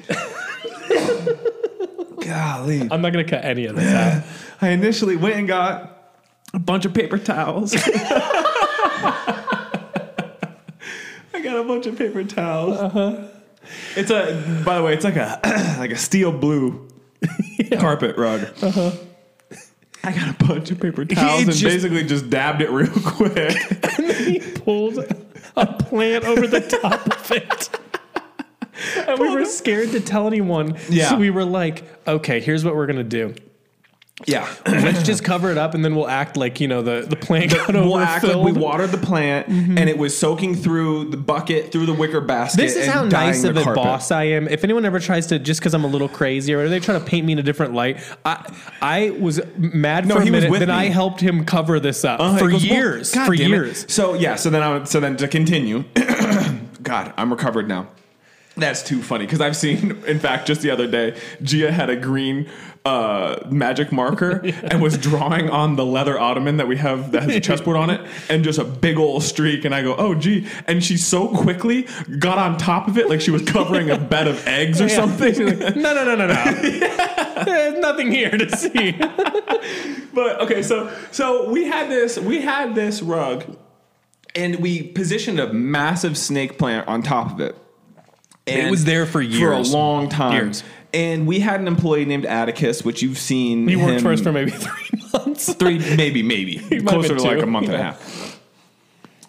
[2.21, 2.81] golly.
[2.91, 4.25] I'm not gonna cut any of this out.
[4.61, 5.94] I initially went and got
[6.55, 7.75] a bunch of paper towels.
[11.35, 12.79] I got a bunch of paper towels.
[12.79, 13.17] Uh-huh.
[13.97, 15.41] It's a, by the way, it's like a
[15.79, 16.89] like a steel blue
[17.79, 18.43] carpet rug.
[18.63, 18.93] Uh-huh.
[20.05, 23.57] I got a bunch of paper towels and just- basically just dabbed it real quick.
[23.99, 24.99] and then he pulled
[25.57, 27.71] a plant over the top of it.
[29.09, 30.77] And we were scared to tell anyone.
[30.91, 31.09] Yeah.
[31.11, 33.35] So we were like, okay, here's what we're going to do.
[34.27, 34.49] Yeah.
[34.67, 37.51] Let's just cover it up and then we'll act like, you know, the, the plant
[37.51, 38.59] got We'll act like we overfilled.
[38.59, 42.61] watered the plant and it was soaking through the bucket, through the wicker basket.
[42.61, 43.83] This is and how dyeing nice the of a carpet.
[43.83, 44.47] boss I am.
[44.47, 47.05] If anyone ever tries to, just because I'm a little crazy or they try to
[47.05, 50.39] paint me in a different light, I I was mad No, for a he was
[50.43, 50.51] minute.
[50.53, 50.75] with Then me.
[50.75, 53.13] I helped him cover this up Uh, for goes, well, years.
[53.13, 53.57] God for damn it.
[53.57, 53.93] years.
[53.93, 55.83] So yeah, so then I so then to continue,
[56.83, 57.89] God, I'm recovered now.
[58.57, 61.97] That's too funny because I've seen, in fact, just the other day, Gia had a
[61.97, 62.49] green
[62.85, 67.35] uh, magic marker and was drawing on the leather ottoman that we have that has
[67.35, 69.65] a chessboard on it, and just a big old streak.
[69.65, 71.89] And I go, "Oh, gee!" And she so quickly
[72.21, 74.95] got on top of it like she was covering a bed of eggs or Yeah.
[74.97, 75.47] something.
[75.47, 77.45] Like, no, no, no, no, no.
[77.45, 78.93] There's nothing here to see.
[80.13, 83.45] But okay, so so we had this we had this rug,
[84.37, 87.57] and we positioned a massive snake plant on top of it.
[88.47, 90.35] It was there for years, for a long time.
[90.35, 90.63] Years.
[90.93, 93.67] And we had an employee named Atticus, which you've seen.
[93.67, 95.53] He worked him for us for maybe three months.
[95.55, 98.34] three, maybe, maybe closer been to like a month and a half.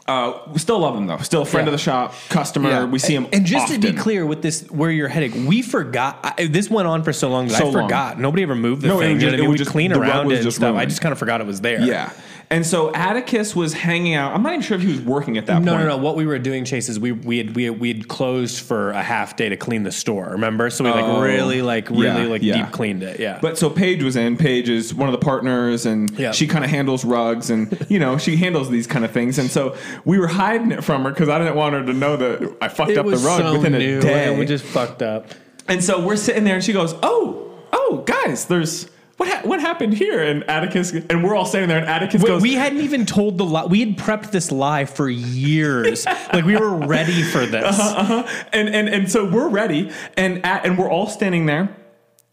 [0.08, 1.18] Uh, we still love him though.
[1.18, 1.74] Still a friend Yeah.
[1.74, 2.86] of the shop, customer.
[2.86, 3.28] We see him.
[3.34, 6.20] And just to be clear with this, where you're heading, we forgot.
[6.38, 7.84] I, this went on for so long that So I long.
[7.86, 8.20] forgot.
[8.20, 9.16] Nobody ever moved the No, thing.
[9.16, 9.50] was you just- know what I it mean?
[9.50, 10.76] was We just- clean around it and stuff.
[10.76, 11.82] I just kind of forgot it was there.
[11.82, 12.12] Yeah.
[12.52, 14.36] And so Atticus was hanging out.
[14.36, 15.84] I'm not even sure if he was working at that No, point.
[15.86, 15.98] no, no.
[15.98, 16.04] No.
[16.04, 18.92] What we were doing, Chase, is we we had we had, we had closed for
[18.92, 20.30] a half day to clean the store.
[20.30, 20.70] Remember?
[20.70, 22.58] So we like Oh, really like really yeah, like yeah.
[22.66, 23.20] deep cleaned it.
[23.20, 23.40] Yeah.
[23.42, 24.38] But so Paige was in.
[24.38, 26.34] Paige is one of the partners, and Yeah.
[26.34, 29.40] she kind of handles rugs, and you know she handles these kind of things.
[29.40, 32.18] And so we were hiding it from her because I didn't want her to know
[32.18, 34.28] that I fucked it up the rug so within a day.
[34.30, 35.28] and we just fucked up.
[35.68, 39.62] and so we're sitting there, and she goes, "Oh, oh, guys, there's what ha- what
[39.62, 42.82] happened here?" And Atticus, and we're all standing there, and Atticus We, goes, we hadn't
[42.82, 43.66] even told the lie.
[43.66, 46.06] We had prepped this lie for years.
[46.34, 47.80] like we were ready for this.
[47.80, 48.28] uh-huh.
[48.52, 51.76] and and and so we're ready, and at, and we're all standing there.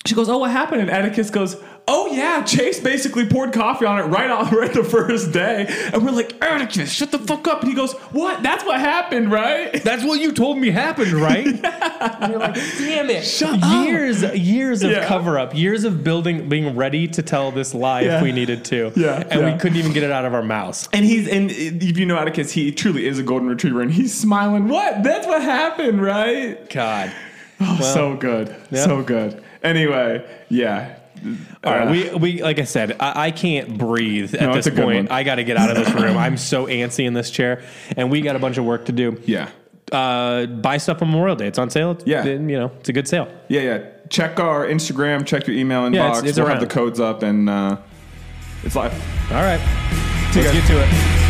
[0.05, 4.01] She goes, "Oh, what happened?" And Atticus goes, "Oh yeah, Chase basically poured coffee on
[4.01, 7.61] it right off right the first day." And we're like, "Atticus, shut the fuck up!"
[7.61, 8.43] And he goes, "What?
[8.43, 11.47] That's what happened, right?" That's what you told me happened, right?
[11.47, 13.23] and you're like, damn it.
[13.25, 13.87] Shut up.
[13.87, 15.07] years, years of Yeah.
[15.07, 18.17] cover up, years of building, being ready to tell this lie Yeah.
[18.17, 18.91] if we needed to.
[18.97, 19.53] Yeah, And yeah.
[19.53, 20.89] we couldn't even get it out of our mouths.
[20.93, 24.13] And he's and if you know Atticus, he truly is a golden retriever, and he's
[24.13, 24.67] smiling.
[24.67, 25.05] What?
[25.05, 26.69] That's what happened, right?
[26.71, 27.13] God.
[27.61, 28.85] Oh, so good, Yeah.
[28.85, 29.41] so good.
[29.63, 30.99] Anyway, yeah.
[31.63, 34.67] All right, Uh, we, we like I said, I, I can't breathe at No, this
[34.67, 35.11] it's a good point.
[35.13, 36.17] I got to get out of this room.
[36.19, 37.63] I'm so antsy in this chair,
[37.97, 39.21] and we got a bunch of work to do.
[39.25, 39.49] yeah,
[39.93, 41.47] Uh, buy stuff on Memorial Day.
[41.47, 41.93] It's on sale.
[41.93, 42.25] It's- Yeah.
[42.25, 43.29] you know, it's a good sale.
[43.49, 43.79] yeah, yeah.
[44.11, 45.25] Check our Instagram.
[45.25, 45.95] Check your email inbox.
[45.95, 46.59] Yeah, it's- it's we'll around.
[46.59, 47.77] have the codes up, and uh,
[48.65, 48.93] it's live.
[49.31, 49.61] All right,
[50.33, 51.22] See let's get to it.